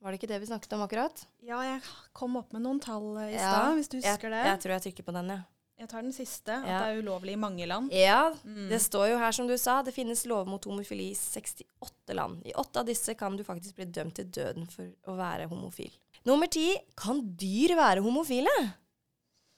Var 0.07 0.15
det 0.15 0.21
ikke 0.21 0.29
det 0.31 0.37
vi 0.39 0.47
snakket 0.47 0.75
om 0.77 0.85
akkurat? 0.85 1.25
Ja, 1.43 1.59
jeg 1.67 1.81
kom 2.15 2.37
opp 2.39 2.53
med 2.55 2.63
noen 2.63 2.79
tall 2.83 3.09
eh, 3.25 3.33
i 3.33 3.35
Ja, 3.35 3.49
stad, 3.51 3.73
hvis 3.75 3.89
du 3.91 3.97
Jeg, 3.99 4.07
husker 4.15 4.31
det. 4.31 4.43
jeg 4.47 4.61
tror 4.63 4.75
jeg 4.77 4.83
trykker 4.85 5.07
på 5.09 5.15
den, 5.17 5.33
jeg. 5.35 5.43
Jeg 5.83 5.89
tar 5.91 6.05
den 6.07 6.13
siste. 6.15 6.55
At 6.63 6.69
Ja. 6.71 6.77
det 6.79 6.87
er 6.95 7.01
ulovlig 7.03 7.33
i 7.35 7.41
mange 7.43 7.67
land. 7.67 7.91
Ja, 7.93 8.31
Mm. 8.47 8.69
det 8.71 8.79
står 8.81 9.11
jo 9.11 9.19
her 9.19 9.33
som 9.35 9.49
du 9.51 9.57
sa, 9.59 9.83
det 9.83 9.93
finnes 9.93 10.23
lover 10.31 10.47
mot 10.49 10.65
homofili 10.65 11.11
i 11.11 11.15
68 11.19 12.15
land. 12.15 12.39
I 12.47 12.53
åtte 12.55 12.81
av 12.81 12.87
disse 12.87 13.15
kan 13.19 13.37
du 13.37 13.43
faktisk 13.45 13.75
bli 13.75 13.85
dømt 13.85 14.15
til 14.15 14.25
døden 14.31 14.71
for 14.71 14.87
å 15.11 15.17
være 15.19 15.49
homofil. 15.51 15.91
Nummer 16.25 16.47
ti, 16.47 16.77
kan 16.97 17.21
dyr 17.37 17.75
være 17.77 18.01
homofile? 18.01 18.55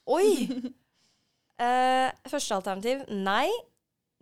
Oi! 0.07 0.49
eh, 1.59 2.09
første 2.27 2.55
alternativ, 2.57 3.05
nei. 3.13 3.47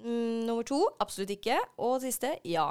Mm, 0.03 0.45
nummer 0.45 0.63
to, 0.67 0.83
absolutt 1.01 1.31
ikke. 1.39 1.57
Og 1.79 2.01
siste, 2.03 2.35
ja. 2.45 2.67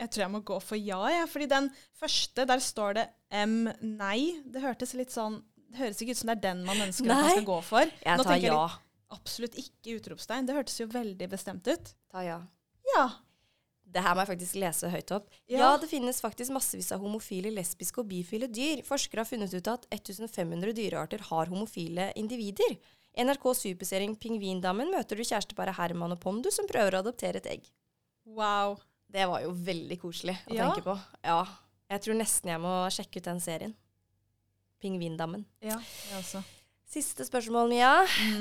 Jeg 0.00 0.12
tror 0.12 0.24
jeg 0.24 0.32
må 0.32 0.40
gå 0.46 0.58
for 0.64 0.80
ja, 0.80 1.00
jeg. 1.12 1.26
Fordi 1.30 1.48
den 1.50 1.68
første, 1.98 2.46
der 2.48 2.62
står 2.62 2.96
det 2.98 3.08
M 3.42 3.66
nei. 3.80 4.42
Det 4.44 4.62
hørtes 4.64 4.94
litt 4.98 5.12
sånn 5.14 5.40
Det 5.72 5.80
høres 5.80 6.00
ikke 6.02 6.16
ut 6.16 6.22
som 6.22 6.32
det 6.32 6.38
er 6.38 6.46
den 6.50 6.64
man 6.68 6.80
ønsker 6.84 7.10
at 7.10 7.26
man 7.26 7.34
skal 7.34 7.48
gå 7.48 7.58
for. 7.66 7.92
Jeg 8.06 8.20
Nå 8.20 8.26
tar 8.28 8.40
jeg 8.40 8.50
ja. 8.50 8.62
litt, 8.64 8.88
Absolutt 9.12 9.58
ikke 9.60 9.98
utropstegn. 9.98 10.48
Det 10.48 10.56
hørtes 10.56 10.78
jo 10.80 10.88
veldig 10.88 11.28
bestemt 11.28 11.68
ut. 11.68 11.92
Ta 12.12 12.24
ja. 12.24 12.38
Ja. 12.94 13.04
Det 13.92 14.00
her 14.00 14.16
må 14.16 14.22
jeg 14.22 14.30
faktisk 14.30 14.56
lese 14.56 14.88
høyt 14.88 15.10
opp. 15.12 15.26
Ja. 15.50 15.58
Ja. 15.58 15.70
det 15.80 15.90
finnes 15.90 16.22
faktisk 16.24 16.54
massevis 16.54 16.88
av 16.94 17.02
homofile, 17.04 17.52
lesbiske 17.52 18.00
og 18.00 18.08
bifile 18.08 18.48
dyr. 18.48 18.80
Forskere 18.86 19.20
har 19.20 19.28
funnet 19.28 19.52
ut 19.52 19.68
at 19.68 19.84
1500 19.92 20.72
dyrearter 20.78 21.26
har 21.28 21.52
homofile 21.52 22.08
individer. 22.16 22.78
NRK 23.20 23.44
Superserien 23.58 24.16
Pingvindammen 24.16 24.88
møter 24.94 25.18
du 25.18 25.26
kjæresteparet 25.26 25.76
Herman 25.76 26.16
og 26.16 26.22
Pondus 26.22 26.56
som 26.56 26.68
prøver 26.70 26.96
å 26.96 27.02
adoptere 27.04 27.42
et 27.42 27.50
egg. 27.58 27.68
Wow. 28.24 28.78
Det 29.12 29.26
var 29.28 29.42
jo 29.44 29.52
veldig 29.52 29.98
koselig 30.00 30.38
å 30.48 30.54
Ja. 30.56 30.70
tenke 30.70 30.82
på. 30.86 30.98
Ja. 31.24 31.42
Jeg 31.92 32.00
tror 32.06 32.14
nesten 32.16 32.48
jeg 32.48 32.60
må 32.60 32.72
sjekke 32.90 33.20
ut 33.20 33.24
den 33.28 33.40
serien. 33.44 33.74
Pingvindammen. 34.82 35.44
Ja, 35.62 35.76
jeg 36.10 36.18
også. 36.18 36.42
Siste 36.92 37.24
spørsmål, 37.24 37.70
Mia. 37.70 37.90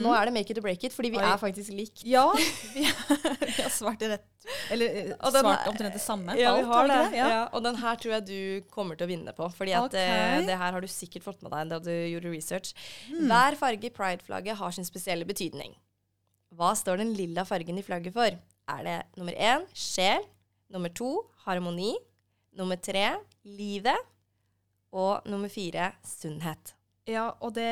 Nå 0.02 0.12
er 0.12 0.26
det 0.28 0.34
make 0.36 0.50
it 0.52 0.58
or 0.60 0.64
break 0.66 0.82
it, 0.84 0.92
fordi 0.92 1.12
vi 1.14 1.20
Oi. 1.22 1.24
er 1.24 1.38
faktisk 1.40 1.72
likt. 1.72 2.02
Ja, 2.04 2.26
vi, 2.74 2.84
har 2.84 3.70
svart 3.72 4.02
rett 4.04 4.26
Eller 4.74 4.90
eh, 4.90 5.14
svart 5.32 5.62
er- 5.62 5.70
omtrent 5.72 5.94
det 5.96 6.02
samme. 6.04 6.36
Ja, 6.36 6.58
vi 6.58 6.66
har 6.68 6.88
det. 6.90 6.98
Ja. 7.16 7.28
Ja. 7.32 7.44
Og 7.56 7.64
den 7.64 7.78
her 7.80 7.96
tror 8.02 8.16
jeg 8.18 8.26
du 8.28 8.68
kommer 8.74 8.98
til 9.00 9.08
å 9.08 9.12
vinne 9.14 9.32
på. 9.38 9.48
Fordi 9.56 9.72
at 9.78 9.86
Ok. 9.88 9.96
eh, 10.02 10.42
det 10.50 10.58
her 10.60 10.72
har 10.76 10.82
du 10.84 10.88
sikkert 10.92 11.24
fått 11.24 11.42
med 11.46 11.52
deg 11.56 11.70
da 11.72 11.80
du 11.80 11.92
gjorde 11.94 12.34
research. 12.34 12.74
Mm. 13.08 13.30
Hver 13.32 13.56
farge 13.62 13.88
i 13.88 13.94
pride-flagget 13.96 14.58
har 14.60 14.72
sin 14.76 14.84
spesielle 14.90 15.24
betydning. 15.30 15.76
Hva 16.54 16.74
står 16.76 16.98
den 17.06 17.14
lilla 17.16 17.46
fargen 17.48 17.78
i 17.80 17.84
flagget 17.88 18.12
for? 18.18 18.36
Er 18.68 18.84
det 18.84 18.98
nummer 19.16 19.32
én 19.40 19.64
sjel, 19.74 20.26
nummer 20.72 20.92
to 20.96 21.14
harmoni, 21.46 21.94
nummer 22.58 22.80
tre 22.80 23.08
livet 23.48 23.98
og 24.92 25.28
nummer 25.30 25.52
fire 25.52 25.92
sunnhet? 26.06 26.76
Ja, 27.10 27.32
og 27.42 27.56
det, 27.56 27.72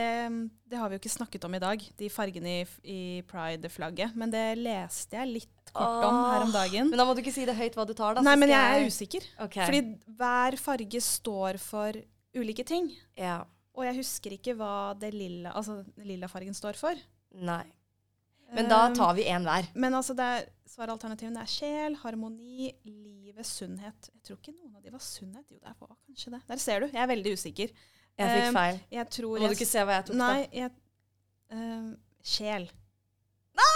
det 0.67 0.79
har 0.79 0.89
vi 0.89 0.97
jo 0.97 1.01
ikke 1.03 1.11
snakket 1.13 1.43
om 1.45 1.53
i 1.53 1.61
dag, 1.61 1.83
de 1.99 2.09
fargene 2.09 2.53
i, 2.63 2.63
i 2.81 2.99
pride-flagget. 3.29 4.15
Men 4.17 4.33
det 4.33 4.45
leste 4.57 5.19
jeg 5.19 5.29
litt 5.29 5.71
kort 5.71 6.07
om 6.07 6.17
her 6.31 6.45
om 6.47 6.53
dagen. 6.53 6.89
Men 6.89 6.99
da 6.99 7.05
må 7.05 7.13
du 7.13 7.21
ikke 7.21 7.35
si 7.35 7.45
det 7.47 7.55
høyt 7.57 7.77
hva 7.77 7.85
du 7.85 7.93
tar, 7.93 8.17
da. 8.17 8.25
Nei, 8.25 8.35
men 8.41 8.51
jeg 8.51 8.79
er 8.79 8.89
usikker. 8.89 9.27
Okay. 9.45 9.69
Fordi 9.69 10.15
hver 10.17 10.57
farge 10.59 11.03
står 11.05 11.61
for 11.61 12.01
ulike 12.35 12.65
ting. 12.67 12.89
Ja. 13.19 13.43
Og 13.77 13.85
jeg 13.85 13.99
husker 14.01 14.33
ikke 14.35 14.57
hva 14.59 14.95
det 14.99 15.13
lilla, 15.13 15.53
altså, 15.53 15.83
lilla 16.03 16.27
fargen 16.31 16.57
står 16.57 16.79
for. 16.79 16.97
Nei. 17.37 17.63
Men 18.55 18.69
da 18.71 18.79
Um, 18.87 18.95
tar 18.97 19.13
vi 19.17 19.25
én 19.29 19.43
hver. 19.45 19.67
Men 19.75 19.93
altså, 19.93 20.15
det 20.17 20.25
er, 20.25 20.45
svaralternativene 20.73 21.41
er 21.43 21.49
sjel, 21.49 21.95
harmoni, 22.01 22.71
livet, 22.85 23.45
sunnhet. 23.45 24.09
Jeg 24.13 24.23
tror 24.25 24.37
ikke 24.39 24.55
noen 24.55 24.75
av 24.77 24.83
de 24.85 24.93
var 24.93 25.03
sunnhet. 25.05 25.45
Jo, 25.51 25.59
det 25.61 25.73
var 25.79 25.95
kanskje 26.07 26.33
det. 26.35 26.41
Der 26.49 26.61
ser 26.63 26.79
du. 26.85 26.87
Jeg 26.93 27.01
er 27.03 27.09
veldig 27.13 27.33
usikker. 27.37 27.73
Jeg 28.19 28.35
fikk 28.35 28.49
um, 28.49 28.57
feil. 28.59 28.79
Jeg 28.91 29.09
tror 29.15 29.39
Må 29.39 29.47
du 29.51 29.55
ikke 29.55 29.69
se 29.69 29.83
hva 29.87 29.99
jeg 29.99 30.07
tok, 30.09 30.17
Nei, 30.19 30.39
jeg 30.51 30.71
um, 31.55 31.91
Sjel. 32.25 32.65
da? 33.59 33.67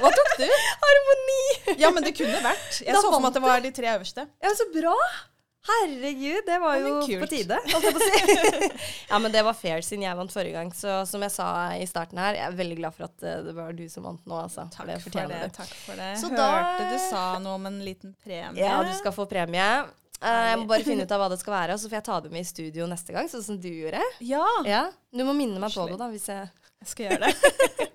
Hva 0.00 0.10
tok 0.16 0.32
du? 0.40 0.46
Harmoni! 0.84 1.42
Ja, 1.78 1.90
men 1.94 2.06
det 2.06 2.14
kunne 2.18 2.40
vært. 2.44 2.80
Jeg 2.80 2.94
Da 2.96 3.02
så 3.02 3.12
for 3.12 3.20
meg 3.22 3.30
at 3.30 3.38
det 3.38 3.44
var 3.44 3.62
de 3.64 3.70
tre 3.76 3.92
øverste. 3.94 4.26
Ja, 4.42 4.54
så 4.58 4.66
bra! 4.74 4.96
Herregud, 5.68 6.40
det 6.46 6.56
var 6.62 6.76
jo 6.80 6.92
på 7.20 7.26
tide. 7.28 7.58
holdt 7.72 7.84
jeg 7.84 7.92
på 7.92 8.00
å 8.00 8.06
si. 8.08 8.68
ja, 9.10 9.18
men 9.20 9.32
det 9.34 9.42
var 9.44 9.54
fair 9.58 9.82
siden 9.84 10.06
jeg 10.06 10.16
vant 10.16 10.32
forrige 10.32 10.56
gang. 10.56 10.70
Så 10.74 10.94
som 11.10 11.20
jeg 11.26 11.34
sa 11.34 11.48
i 11.76 11.84
starten 11.88 12.18
her, 12.22 12.38
jeg 12.38 12.46
er 12.48 12.56
veldig 12.56 12.78
glad 12.80 12.96
for 12.96 13.06
at 13.10 13.26
eh, 13.28 13.42
det 13.44 13.52
var 13.58 13.76
du 13.76 13.84
som 13.92 14.06
vant 14.08 14.24
nå, 14.24 14.38
altså. 14.46 14.64
Takk 14.72 14.88
det 14.88 14.96
for 15.04 15.16
det. 15.18 15.26
du. 15.44 15.54
takk 15.58 15.74
for 15.84 16.00
det. 16.00 16.10
Så 16.22 16.30
Hørte 16.32 16.46
da- 16.80 16.88
du 16.94 16.98
sa 17.10 17.24
noe 17.44 17.58
om 17.60 17.68
en 17.68 17.76
liten 17.84 18.14
premie. 18.24 18.56
Ja, 18.62 18.78
du 18.86 18.92
skal 18.96 19.12
få 19.16 19.28
premie. 19.30 19.68
Uh, 20.20 20.28
jeg 20.50 20.56
må 20.60 20.66
bare 20.68 20.84
finne 20.84 21.04
ut 21.08 21.12
av 21.16 21.22
hva 21.22 21.28
det 21.32 21.38
skal 21.40 21.54
være, 21.58 21.76
og 21.76 21.80
så 21.84 21.88
får 21.92 22.00
jeg 22.00 22.06
ta 22.08 22.16
det 22.24 22.32
med 22.32 22.44
i 22.44 22.48
studio 22.48 22.88
neste 22.88 23.14
gang, 23.16 23.28
sånn 23.32 23.44
som 23.44 23.60
du 23.60 23.68
gjorde. 23.68 24.00
Ja, 24.24 24.46
Ja, 24.68 24.82
Du 25.12 25.22
må 25.28 25.36
minne 25.36 25.60
meg 25.62 25.72
på 25.76 25.86
det, 25.92 26.00
da. 26.00 26.08
hvis 26.12 26.26
jeg... 26.32 26.48
jeg 26.80 26.90
skal 26.94 27.06
gjøre 27.10 27.28
det. 27.28 27.88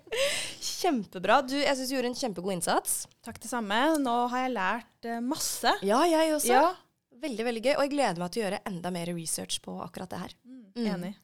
Kjempebra. 0.76 1.40
Du, 1.46 1.54
jeg 1.58 1.74
syns 1.78 1.90
du 1.90 1.94
gjorde 1.96 2.10
en 2.12 2.18
kjempegod 2.18 2.54
innsats. 2.56 2.96
Takk 3.26 3.38
det 3.42 3.50
samme. 3.50 3.78
Nå 4.02 4.16
har 4.32 4.44
jeg 4.46 4.52
lært 4.54 5.08
eh, 5.08 5.20
masse. 5.24 5.72
Ja, 5.86 6.02
jeg 6.08 6.34
også. 6.36 6.52
Ja, 6.52 6.66
Veldig, 7.26 7.46
veldig 7.48 7.62
gøy. 7.64 7.74
Og 7.74 7.84
jeg 7.84 7.94
gleder 7.94 8.22
meg 8.22 8.32
til 8.32 8.42
å 8.42 8.46
gjøre 8.46 8.64
enda 8.70 8.92
mer 8.94 9.10
research 9.12 9.60
på 9.64 9.76
akkurat 9.82 10.12
det 10.12 10.22
her. 10.22 10.34
mm, 10.76 10.90
enig. 10.94 11.14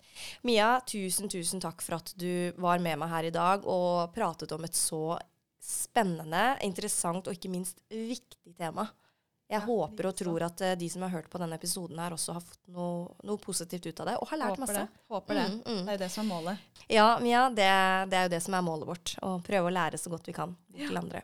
Mia, 0.48 0.70
tusen, 0.88 1.30
tusen 1.32 1.62
takk 1.62 1.84
for 1.84 2.00
at 2.00 2.12
du 2.18 2.52
var 2.60 2.82
med 2.82 2.98
meg 3.00 3.12
her 3.12 3.28
i 3.28 3.34
dag 3.34 3.66
og 3.68 4.10
pratet 4.16 4.52
om 4.54 4.66
et 4.66 4.76
så 4.76 5.18
spennende, 5.62 6.56
interessant 6.66 7.28
og 7.28 7.36
ikke 7.36 7.52
minst 7.52 7.78
viktig 7.88 8.56
tema. 8.58 8.88
Jeg 9.52 9.64
håper 9.66 10.08
og 10.08 10.14
tror 10.16 10.44
at 10.46 10.62
eh, 10.64 10.74
de 10.80 10.88
som 10.88 11.02
har 11.04 11.12
hørt 11.12 11.28
på 11.32 11.40
denne 11.42 11.58
episoden 11.60 11.98
her, 12.00 12.14
også 12.16 12.36
har 12.38 12.44
fått 12.44 12.60
noe, 12.72 13.10
noe 13.28 13.40
positivt 13.42 13.86
ut 13.90 14.00
av 14.00 14.08
det, 14.08 14.16
og 14.22 14.30
har 14.32 14.40
lært 14.40 14.54
Håper 14.56 14.64
masse. 14.64 14.84
det. 14.86 15.04
Håper 15.12 15.38
det. 15.40 15.46
Mm, 15.52 15.60
mm. 15.66 15.80
Det 15.84 15.92
er 15.92 15.98
jo 15.98 16.02
det 16.04 16.10
som 16.14 16.24
er 16.24 16.30
målet. 16.30 16.68
Ja, 16.92 17.06
Mia, 17.22 17.42
det, 17.52 17.68
det 18.10 18.18
er 18.18 18.26
jo 18.28 18.32
det 18.34 18.42
som 18.44 18.56
er 18.58 18.64
målet 18.66 18.88
vårt. 18.88 19.14
Å 19.22 19.32
prøve 19.44 19.68
å 19.70 19.74
lære 19.76 20.00
så 20.00 20.12
godt 20.12 20.28
vi 20.28 20.34
kan 20.36 20.56
til 20.72 20.96
andre. 20.98 21.20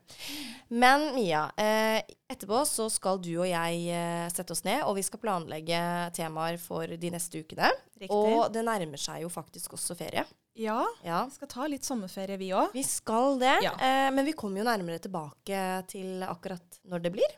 Men 0.68 1.14
Mia, 1.14 1.46
eh, 1.56 2.02
etterpå 2.28 2.60
så 2.68 2.88
skal 2.92 3.20
du 3.24 3.30
og 3.40 3.48
jeg 3.48 3.86
eh, 3.94 4.26
sette 4.32 4.52
oss 4.52 4.64
ned, 4.68 4.82
og 4.84 4.98
vi 4.98 5.04
skal 5.06 5.22
planlegge 5.22 5.80
temaer 6.16 6.58
for 6.60 6.84
de 7.00 7.10
neste 7.14 7.40
ukene. 7.40 7.70
Riktig. 7.98 8.12
Og 8.12 8.52
det 8.54 8.62
nærmer 8.68 9.00
seg 9.00 9.24
jo 9.24 9.32
faktisk 9.32 9.74
også 9.78 9.96
ferie. 9.98 10.26
Ja, 10.58 10.80
Ja, 11.06 11.20
vi 11.28 11.36
skal 11.36 11.48
ta 11.52 11.66
litt 11.70 11.86
sommerferie, 11.86 12.34
vi 12.36 12.48
òg. 12.50 12.72
vi 12.74 12.82
skal 12.82 13.38
det. 13.38 13.52
Ja. 13.62 13.72
Eh, 13.78 14.08
men 14.10 14.26
vi 14.26 14.32
kommer 14.34 14.58
jo 14.58 14.66
nærmere 14.66 14.98
tilbake 14.98 15.60
til 15.86 16.24
akkurat 16.26 16.80
når 16.90 17.04
det 17.04 17.12
blir. 17.14 17.36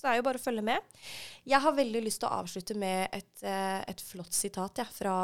Så 0.00 0.06
det 0.06 0.14
er 0.14 0.20
jo 0.22 0.24
bare 0.30 0.40
å 0.40 0.42
følge 0.42 0.64
med. 0.64 1.00
Jeg 1.44 1.60
har 1.60 1.76
veldig 1.76 2.00
lyst 2.06 2.22
til 2.22 2.30
å 2.30 2.38
avslutte 2.40 2.76
med 2.80 3.12
et, 3.12 3.42
eh, 3.44 3.82
et 3.84 4.00
flott 4.00 4.32
sitat 4.32 4.80
ja, 4.80 4.86
fra 4.88 5.16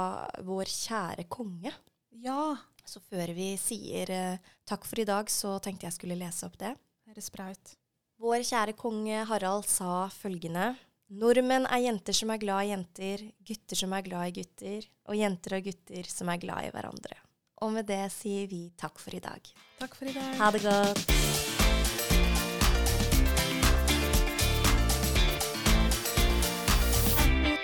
vår 0.45 0.69
kjære 0.69 1.25
konge. 1.33 1.73
Ja. 2.21 2.59
Så 2.87 3.01
før 3.01 3.33
vi 3.35 3.55
sier 3.59 4.13
eh, 4.13 4.53
takk 4.69 4.85
for 4.87 5.01
i 5.01 5.09
dag, 5.09 5.33
så 5.33 5.57
tenkte 5.65 5.89
jeg 5.89 5.97
skulle 5.97 6.19
lese 6.21 6.45
opp 6.47 6.61
det. 6.61 6.75
Høres 7.09 7.33
bra 7.33 7.49
ut. 7.57 7.73
Vår 8.21 8.45
kjære 8.45 8.77
konge 8.77 9.25
Harald 9.31 9.65
sa 9.71 10.11
følgende. 10.13 10.75
Nordmenn 11.17 11.69
er 11.73 11.87
jenter 11.87 12.17
som 12.19 12.33
er 12.35 12.43
glad 12.43 12.67
i 12.67 12.73
jenter, 12.75 13.27
gutter 13.49 13.81
som 13.81 13.97
er 13.97 14.05
glad 14.05 14.29
i 14.29 14.39
gutter, 14.43 14.89
og 15.09 15.17
jenter 15.17 15.57
og 15.57 15.69
gutter 15.71 16.13
som 16.13 16.33
er 16.33 16.43
glad 16.43 16.69
i 16.69 16.73
hverandre. 16.75 17.21
Og 17.65 17.73
med 17.73 17.89
det 17.89 18.05
sier 18.13 18.51
vi 18.51 18.67
takk 18.77 19.01
for 19.01 19.17
i 19.17 19.23
dag. 19.25 19.53
Takk 19.81 19.97
for 19.97 20.11
i 20.11 20.17
dag. 20.17 20.35
Ha 20.43 20.51
det 20.53 20.67
godt. 20.67 21.56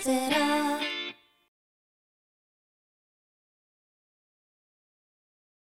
that 0.05 0.33
I 0.33 0.42